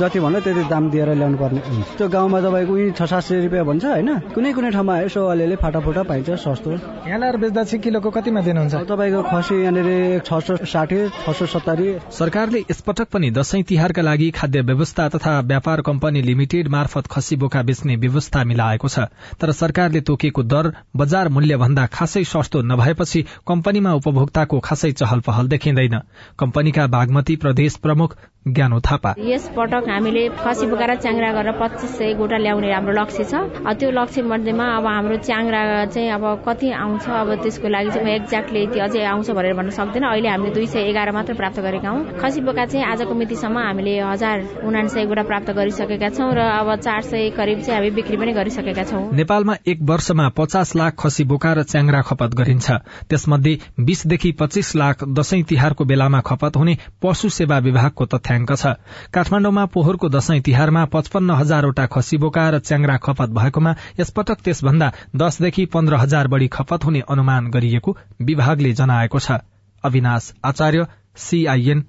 जति 0.00 0.20
भन्यो 0.20 0.40
त्यति 0.40 0.62
दाम 0.68 0.90
दिएर 0.90 1.08
ल्याउनु 1.14 1.38
पर्ने 1.38 1.60
त्यो 1.96 2.08
गाउँमा 2.08 2.40
तपाईँ 2.40 2.63
तपाईँको 2.64 2.96
छ 2.96 3.02
सात 3.04 3.22
सय 3.24 3.40
रुपियाँ 3.44 3.64
भन्छ 3.64 3.84
होइन? 3.84 4.08
कुनै 4.32 4.52
कुनै 4.52 4.70
ठाउँमा 4.72 4.94
यसो 5.04 5.20
अलिअलि 5.20 5.56
फाटाफुटा 5.56 6.02
पाइन्छ 6.08 6.30
सस्तो। 6.40 6.70
यहाँ 7.04 7.18
ल्याएर 7.20 7.36
बेच्दा 7.36 7.62
चाहिँ 7.64 7.82
किलोको 7.82 8.10
कतिमा 8.10 8.40
दिनुहुन्छ? 8.40 8.74
तपाईँको 8.88 9.20
खसी 9.22 9.54
यहाँनिर 9.60 10.20
छ 10.24 10.32
सौ 10.40 10.56
साठी 10.64 10.98
छ 11.12 11.28
सौ 11.30 11.46
सत्तरी। 11.46 11.88
सरकारले 12.10 12.58
यसपटक 12.64 13.08
पनि 13.12 13.30
दशैं 13.30 13.62
तिहारका 13.64 14.02
लागि 14.02 14.30
खाद्य 14.30 14.60
व्यवस्था 14.62 15.08
तथा 15.08 15.40
व्यापार 15.42 15.80
कम्पनी 15.80 16.22
लिमिटेड 16.22 16.68
मार्फत 16.68 17.06
खसी 17.06 17.36
बोका 17.36 17.62
बेच्ने 17.62 17.96
व्यवस्था 17.96 18.44
मिलाएको 18.44 18.88
छ। 18.88 19.12
तर 19.40 19.52
सरकारले 19.52 20.00
तोकेको 20.00 20.42
दर 20.42 20.72
बजार 20.96 21.28
मूल्य 21.28 21.56
भन्दा 21.56 21.86
खासै 21.86 22.24
सस्तो 22.24 22.62
नभएपछि 22.62 23.24
कम्पनीमा 23.46 23.92
उपभोक्ताको 23.94 24.60
खासै 24.60 24.92
चहल 24.92 25.20
पहल 25.20 25.48
देखिँदैन। 25.48 26.00
कम्पनीका 26.38 26.86
बागमती 26.86 27.36
प्रदेश 27.36 27.76
प्रमुख 27.76 28.16
ज्ञानो 28.46 28.80
थापा। 28.80 29.14
यस 29.18 29.48
पटक 29.56 29.88
हामीले 29.88 30.28
खसी 30.36 30.66
बोकाएर 30.66 30.94
च्याङ्रा 31.00 31.30
गरेर 31.32 31.52
पच्चिस 31.60 31.90
सय 31.98 32.12
गोटा 32.14 32.36
ल्याउने 32.36 32.72
हाम्रो 32.72 32.92
लक्ष्य 32.92 33.24
छ। 33.24 33.34
त्यो 33.64 33.90
लक्ष्य 33.90 34.22
मध्येमा 34.22 34.64
अब 34.76 34.86
हाम्रो 34.86 35.16
च्याङ्रा 35.24 35.62
चाहिँ 35.88 36.10
अब 36.12 36.24
कति 36.44 36.70
आउँछ 36.70 37.08
अब 37.08 37.28
त्यसको 37.42 37.68
लागि 37.68 37.90
चाहिँ 37.90 38.04
म 38.04 38.08
एक्ज्याक्टली 38.14 38.62
यति 38.64 38.78
अझै 38.84 39.04
आउँछ 39.04 39.30
भनेर 39.30 39.54
भन्न 39.54 39.70
सक्दैन। 39.72 40.04
अहिले 40.04 40.28
हामीले 40.28 40.52
दुई 40.54 40.66
सय 40.66 40.82
एघार 40.92 41.10
मात्र 41.16 41.34
प्राप्त 41.34 41.60
गरेका 41.64 41.88
हौँ। 41.88 42.20
खसी 42.20 42.40
बोका 42.44 42.64
चाहिँ 42.68 42.84
आजको 42.84 43.14
मितिसम्म 43.14 43.58
हामीले 43.58 43.98
हजार 44.12 44.36
उनासय 44.60 45.04
गोटा 45.08 45.22
प्राप्त 45.24 45.50
गरिसकेका 45.56 46.08
छौँ 46.12 46.32
र 46.34 46.40
अब 46.44 46.68
चार 46.84 47.00
सय 47.02 47.30
करिब 47.32 47.58
चाहिँ 47.64 47.78
हामी 47.80 47.90
बिक्री 47.96 48.16
पनि 48.16 48.32
गरिसकेका 48.34 48.84
छौँ। 48.84 49.02
नेपालमा 49.14 49.54
एक 49.64 49.78
वर्षमा 49.82 50.28
पचास 50.36 50.76
लाख 50.76 50.92
खसी 51.00 51.24
बोका 51.24 51.52
र 51.54 51.62
च्याङ्रा 51.64 52.00
खपत 52.02 52.34
गरिन्छ। 52.36 52.70
त्यसमध्ये 53.08 53.58
बीसदेखि 53.80 54.32
पच्चीस 54.36 54.74
लाख 54.76 55.04
दशैं 55.08 55.42
तिहारको 55.48 55.84
बेलामा 55.84 56.20
खपत 56.20 56.56
हुने 56.56 56.76
पशु 57.02 57.28
सेवा 57.30 57.58
विभागको 57.64 58.04
तथ्य 58.06 58.33
तथ्याङ्क 58.36 58.52
छ 58.52 58.66
काठमाडौँमा 59.14 59.64
पोहोरको 59.66 60.08
दशैं 60.08 60.40
तिहारमा 60.40 60.84
पचपन्न 60.84 61.30
हजारवटा 61.30 61.84
खसी 61.86 62.16
बोका 62.18 62.44
र 62.50 62.58
च्याङ्रा 62.60 62.96
खपत 62.98 63.28
भएकोमा 63.30 63.72
यसपटक 64.00 64.38
त्यसभन्दा 64.44 64.88
दसदेखि 65.16 65.64
पन्ध्र 65.66 65.94
हजार 65.96 66.28
बढ़ी 66.28 66.48
खपत 66.48 66.84
हुने 66.84 67.00
अनुमान 67.08 67.50
गरिएको 67.50 67.96
विभागले 68.22 68.72
जनाएको 68.72 69.18
छ। 69.18 69.38
अविनाश 69.84 70.32
आचार्य 70.44 70.86
सीआईएन 71.18 71.80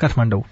काठमाडौँ। 0.00 0.42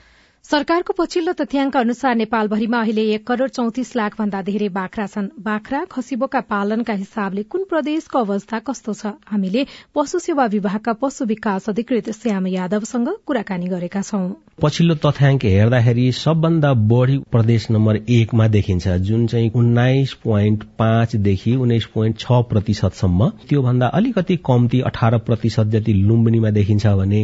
सरकारको 0.49 0.95
पछिल्लो 0.99 1.33
तथ्याङ्क 1.39 1.77
अनुसार 1.77 2.15
नेपालभरिमा 2.17 2.79
अहिले 2.83 3.03
एक 3.15 3.27
करोड़ 3.27 3.49
चौतिस 3.49 3.91
लाख 3.97 4.15
भन्दा 4.19 4.41
धेरै 4.43 4.69
बाख्रा 4.77 5.07
छन्। 5.07 5.27
बाख्रा 5.45 5.81
खसीबोका 5.93 6.41
पालनका 6.53 6.95
हिसाबले 7.01 7.43
कुन 7.55 7.65
प्रदेशको 7.73 8.19
अवस्था 8.19 8.59
कस्तो 8.69 8.95
छ? 8.95 9.13
हामीले 9.29 9.65
पशु 9.95 10.19
सेवा 10.19 10.47
विभागका 10.55 10.93
पशु 11.03 11.25
विकास 11.33 11.69
अधिकृत 11.69 12.09
श्याम 12.21 12.47
यादवसँग 12.49 13.11
कुराकानी 13.29 13.69
गरेका 13.69 14.03
छौं। 14.03 14.23
पछिल्लो 14.63 14.95
तथ्याङ्क 15.03 15.45
हेर्दाखेरि 15.47 16.07
सबभन्दा 16.21 16.73
बढ़ी 16.95 17.19
प्रदेश 17.29 17.69
नम्बर 17.71 18.01
एकमा 18.17 18.49
देखिन्छ। 18.57 18.97
जुन 19.11 19.27
चाहिँ 19.35 19.51
उन्नाइस 19.55 20.17
पोइन्ट 20.25 20.65
पाँचदेखि 20.81 21.55
उन्नाइस 21.67 21.91
पोइन्ट 21.95 22.25
छ 22.25 22.41
प्रतिशतसम्म 22.55 23.29
त्योभन्दा 23.49 23.93
अलिकति 24.01 24.37
कम्ती 24.49 24.81
अठार 24.93 25.19
प्रतिशत 25.29 25.77
जति 25.77 25.93
लुम्बिनीमा 26.09 26.57
देखिन्छ 26.57 26.97
भने 27.05 27.23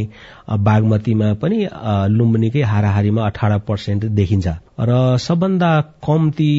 बागमतीमा 0.69 1.33
पनि 1.43 1.65
लुम्बिनीकै 2.19 2.69
हाराहारी 2.75 3.13
मा 3.15 3.27
अठार 3.27 3.59
पर्सेन्ट 3.69 4.05
देखिन्छ। 4.19 4.49
र 4.81 4.93
सबभन्दा 5.19 5.71
कम्ती 6.03 6.53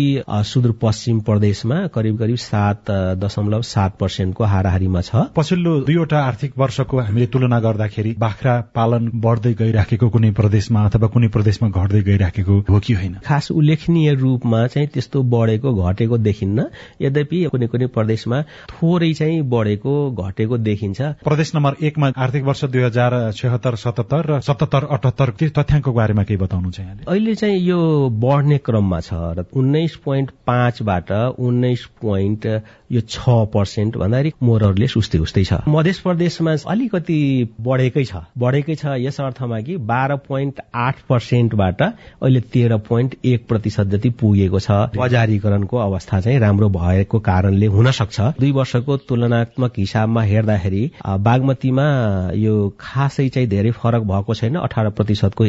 सुदूरपश्चिम 0.50 1.20
प्रदेशमा 1.22 1.78
करिब 1.96 2.18
करिब 2.20 2.36
सात 2.40 2.92
दशमलव 3.20 3.62
सात 3.62 3.98
पर्सेन्टको 4.00 4.44
हाराहारीमा 4.44 5.02
छ। 5.02 5.24
पछिल्लो 5.36 5.74
दुईवटा 5.84 6.20
आर्थिक 6.26 6.54
वर्षको 6.58 7.00
हामीले 7.00 7.26
तुलना 7.28 7.60
गर्दाखेरि 7.60 8.16
बाख्रा 8.20 8.54
पालन 8.76 9.10
बढ्दै 9.26 9.54
गइराखेको 9.54 10.10
कुनै 10.10 10.32
प्रदेशमा 10.32 10.86
अथवा 10.86 11.08
कुनै 11.16 11.28
प्रदेशमा 11.36 11.70
घट्दै 11.70 12.02
गइराखेको 12.02 12.60
हो 12.70 12.80
कि 12.80 12.94
होइन? 12.94 13.14
खास 13.26 13.52
उल्लेखनीय 13.52 14.14
रूपमा 14.16 14.66
चाहिँ 14.68 14.88
त्यस्तो 14.96 15.24
बढेको 15.36 15.74
घटेको 15.84 16.18
देखिन्न। 16.30 16.66
यद्यपि 17.02 17.44
कुनै 17.52 17.68
कुनै 17.68 17.88
प्रदेशमा 17.92 18.42
थोरै 18.72 19.12
चाहिँ 19.14 19.42
बढेको 19.52 19.94
घटेको 20.24 20.58
देखिन्छ। 20.70 21.02
प्रदेश 21.28 21.52
नम्बर 21.56 21.84
एकमा 21.84 22.12
आर्थिक 22.16 22.44
वर्ष 22.46 22.64
दुई 22.72 22.84
हजार 22.84 23.20
छत्तर 23.36 23.76
सतहत्तर 23.76 24.24
र 24.32 24.40
सतहत्तर 24.42 24.84
अठहत्तर 24.96 25.30
तथ्याङ्कको 25.36 25.92
बारेमा 25.92 26.24
केही 26.24 26.40
बताउनु 26.46 26.72
चाहिँ 26.72 26.98
अहिले 27.08 27.36
चाहिँ 27.36 27.60
यो 27.60 27.80
बढ्ने 28.24 28.58
क्रममा 28.66 29.00
छ 29.02 29.14
र 29.38 29.46
उन्नाइस 29.54 29.96
पोइन्ट 30.06 30.32
पाँचबाट 30.48 31.12
उन्नाइस 31.40 31.86
पोइन्ट 32.02 32.46
यो 32.92 33.02
छ 33.10 33.36
पर्सेन्ट 33.54 33.98
भन्दाखेरि 33.98 34.32
मोरहरूले 34.44 34.88
उस्तै 34.98 35.20
उस्तै 35.20 35.44
छ। 35.44 35.54
मध्य 35.68 35.94
प्रदेशमा 36.04 36.52
अलिकति 36.72 37.20
बढेकै 37.68 38.04
छ। 38.06 38.22
बढेकै 38.38 38.76
छ 38.76 38.96
यस 39.02 39.20
अर्थमा 39.22 39.60
कि 39.62 39.78
बाह्र 39.90 40.16
पोइन्ट 40.28 40.62
आठ 40.76 41.02
पर्सेन्टबाट 41.10 41.82
अहिले 41.82 42.42
तेह्र 42.54 42.78
पोइन्ट 42.90 43.16
एक 43.26 43.48
प्रतिशत 43.48 43.88
जति 43.94 44.10
पुगेको 44.22 44.60
छ। 44.60 44.72
बजारीकरणको 44.98 45.78
अवस्था 45.78 46.20
चाहिँ 46.22 46.40
राम्रो 46.40 46.70
भएको 46.70 47.20
कारणले 47.20 47.66
हुन 47.76 47.92
सक्छ। 47.92 48.20
दुई 48.40 48.52
वर्षको 48.52 48.98
तुलनात्मक 49.10 49.74
हिसाबमा 49.78 50.22
हेर्दाखेरि 50.24 50.84
बागमतीमा 51.26 51.88
यो 52.36 52.54
खासै 52.80 53.28
चाहिँ 53.30 53.50
धेरै 53.50 53.72
फरक 53.74 54.04
भएको 54.14 54.34
छैन। 54.36 54.56
अठार 54.58 54.90
प्रतिशतको 54.98 55.46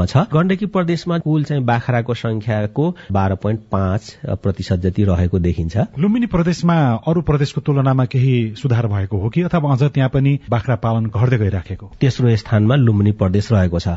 एराउन्डमा 0.00 0.06
छ। 0.06 0.32
गण्डकी 0.32 0.66
प्रदेशमा 0.66 1.18
कुल 1.18 1.44
चाहिँ 1.44 1.64
बाख्राको 1.64 2.14
संख्याको 2.14 2.84
बाह्र 3.12 3.34
पोइन्ट 3.34 3.60
पाँच 3.70 4.16
प्रतिशत 4.42 4.78
जति 4.80 5.04
रहेको 5.04 5.38
देखिन्छ। 5.38 5.76
लुम्बिनी 5.98 6.26
प्रदेशमा 6.26 6.76
अरू 7.06 7.20
प्रदेशको 7.22 7.60
तुलनामा 7.60 8.04
केही 8.04 8.54
सुधार 8.56 8.86
भएको 8.86 9.16
हो 9.18 9.28
कि 9.28 9.42
अथवा 9.42 9.72
अझ 9.72 9.82
त्यहाँ 9.84 10.10
पनि 10.10 10.38
बाख्रा 10.50 10.76
पालन 10.76 11.06
घट्दै 11.06 11.38
गइराखेको? 11.38 11.90
तेस्रो 12.00 12.36
स्थानमा 12.36 12.74
लुम्बिनी 12.76 13.12
प्रदेश 13.12 13.52
रहेको 13.52 13.78
छ। 13.78 13.88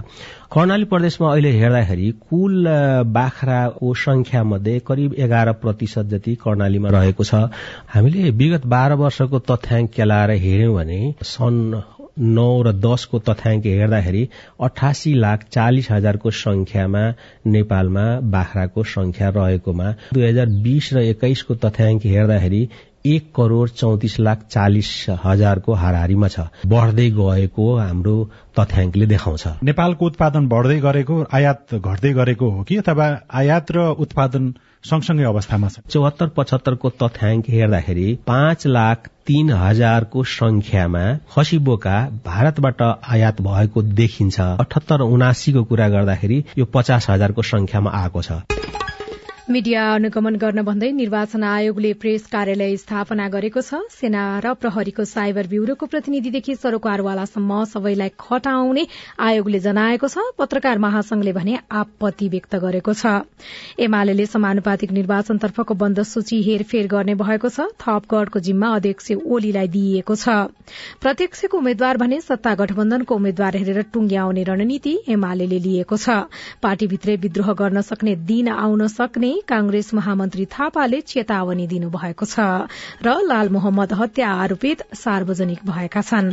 कर्णाली 0.54 0.86
प्रदेशमा 0.86 1.32
अहिले 1.32 1.52
हेर्दाखेरि 1.52 2.10
कुल 2.30 2.66
बाख्राको 3.10 3.94
संख्या 3.94 4.44
मध्ये 4.44 4.80
करिब 4.80 5.14
एघार 5.18 5.52
प्रतिशत 5.54 6.06
जति 6.06 6.36
कर्णालीमा 6.36 6.90
रहेको 6.90 7.24
छ। 7.24 7.50
हामीले 7.90 8.30
विगत 8.32 8.66
बाह्र 8.66 8.94
वर्षको 8.94 9.40
तथ्याङ्क 9.40 9.92
केलाएर 9.92 10.32
हेर्यौं 10.32 10.76
भने 10.76 11.00
सन् 11.24 11.74
नौ 12.18 12.62
र 12.62 12.72
दसको 12.78 13.20
तथ्याङ्क 13.20 13.66
हेर्दाखेरि 13.66 14.28
अठासी 14.62 15.14
लाख 15.14 15.44
चालिस 15.52 15.92
हजारको 15.92 16.32
संख्यामा 16.32 17.04
नेपालमा 17.48 18.06
बाख्राको 18.32 18.84
संख्या 18.94 19.30
रहेकोमा 19.38 19.92
दुई 20.14 20.28
हजार 20.28 20.50
बीस 20.64 20.94
र 20.94 21.06
एक्काइसको 21.12 21.56
तथ्याङ्क 21.66 22.06
हेर्दाखेरि 22.06 22.68
एक 23.06 23.32
करोड़ 23.36 23.70
चौतिस 23.70 24.20
लाख 24.20 24.44
चालिस 24.50 24.90
हजारको 25.24 25.74
हाराहारीमा 25.74 26.28
छ। 26.28 26.40
बढ्दै 26.68 27.10
गएको 27.10 27.66
हाम्रो 27.76 28.16
तथ्याङ्कले 28.60 29.06
देखाउँछ। 29.06 29.48
नेपालको 29.64 30.06
उत्पादन 30.06 30.48
बढ्दै 30.48 30.80
गरेको 30.80 31.18
आयात 31.34 31.76
घट्दै 31.76 32.14
गरेको 32.14 32.50
हो 32.50 32.64
कि 32.64 32.78
अथवा 32.78 33.08
आयात 33.34 33.72
र 33.72 33.88
उत्पादन 34.00 34.54
सँगसँगै 34.84 35.24
अवस्थामा 35.24 35.68
छ। 35.68 35.80
चौहत्तर 35.90 36.28
पचहत्तरको 36.38 36.90
तथ्याङ्क 37.02 37.46
हेर्दाखेरि 37.50 38.08
पाँच 38.28 38.68
लाख 38.68 39.08
तीन 39.28 39.52
हजारको 39.54 40.24
संख्यामा 40.24 41.04
खसी 41.36 41.58
बोका 41.68 41.96
भारतबाट 42.26 42.82
आयात 42.82 43.42
भएको 43.42 43.82
देखिन्छ। 44.00 44.40
अठहत्तर 44.40 45.02
उनासीको 45.08 45.64
कुरा 45.64 45.88
गर्दाखेरि 45.90 46.44
यो 46.58 46.66
पचास 46.74 47.10
हजारको 47.10 47.42
संख्यामा 47.54 47.92
आएको 48.02 48.22
छ। 48.22 48.63
मीडिया 49.44 49.84
अनुगमन 49.94 50.36
गर्न 50.40 50.62
भन्दै 50.64 50.90
निर्वाचन 50.94 51.44
आयोगले 51.44 51.92
प्रेस 51.94 52.28
कार्यालय 52.32 52.76
स्थापना 52.78 53.28
गरेको 53.30 53.62
छ। 53.62 53.80
सेना 53.92 54.40
र 54.40 54.54
प्रहरीको 54.56 55.04
साइबर 55.04 55.48
ब्यूरोको 55.52 55.86
प्रतिनिधिदेखि 55.86 56.56
सरोकारवालासम्म 56.56 57.58
सबैलाई 57.68 58.12
खटाउने 58.18 58.86
आयोगले 59.20 59.60
जनाएको 59.60 60.08
छ। 60.08 60.24
पत्रकार 60.40 60.80
महासंघले 60.80 61.34
भने 61.34 61.58
आपत्ति 61.74 62.28
व्यक्त 62.30 62.56
गरेको 62.56 62.94
छ। 62.94 63.28
एमाले 63.80 64.26
समानुपातिक 64.28 64.92
निर्वाचनतर्फको 64.94 65.74
बन्द 65.76 66.02
सूची 66.08 66.40
हेरफेर 66.42 66.88
गर्ने 66.88 67.16
भएको 67.16 67.50
छ। 67.50 67.68
थपगढ़को 67.84 68.40
जिम्मा 68.40 68.72
अध्यक्ष 68.76 69.12
ओलीलाई 69.28 69.68
दिइएको 69.76 70.16
छ। 70.16 70.38
प्रत्यक्षको 71.04 71.58
उम्मेद्वार 71.58 71.98
भने 71.98 72.22
सत्ता 72.22 72.56
गठबन्धनको 72.56 73.16
उम्मेद्वार 73.16 73.60
हेरेर 73.60 73.92
टुंग्याउने 73.92 74.44
रणनीति 74.46 74.96
एमाले 75.10 75.52
लिएको 75.60 75.98
छ। 75.98 76.18
पार्टीभित्रै 76.64 77.20
विद्रोह 77.28 77.54
गर्न 77.60 77.82
सक्ने 77.84 78.16
दिन 78.24 78.56
आउन 78.56 78.88
सक्ने 78.96 79.33
कांग्रेस 79.42 79.94
महामन्त्री 79.94 80.46
थापाले 80.46 81.02
चेतावनी 81.02 81.68
दिनुभएको 81.68 82.26
छ 82.26 82.40
र 83.06 83.08
लाल 83.24 83.50
मोहम्मद 83.50 83.94
हत्या 83.94 84.30
आरोपित 84.44 84.82
सार्वजनिक 84.96 85.60
भएका 85.66 86.02
छन्। 86.02 86.32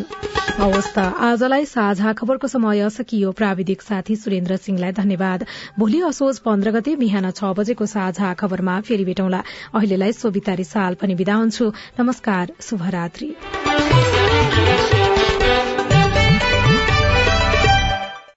अवस्था 0.60 1.02
आजलाई 1.26 1.64
साझा 1.64 2.12
खबरको 2.12 2.46
समय 2.46 2.88
सकियो 2.90 3.32
प्राविधिक 3.32 3.82
साथी 3.82 4.16
सुरेन्द्र 4.16 4.56
सिंहलाई 4.56 4.92
धन्यवाद। 4.92 5.44
भोलि 5.78 6.00
असोज 6.00 6.38
पन्ध्र 6.38 6.70
गते 6.70 6.96
बिहान 6.96 7.30
छ 7.30 7.52
बजेको 7.56 7.86
साझा 7.86 8.32
खबरमा 8.34 8.80
फेरि 8.80 9.04
भेटौँला। 9.04 9.40
अहिलेलाई 9.74 10.12
सोभितारी 10.12 10.64
साल 10.64 10.94
पनि 10.94 11.14
विदा 11.14 11.34
हुन्छु। 11.34 11.72
नमस्कार 12.00 12.52
शुभरात्री। 12.60 13.34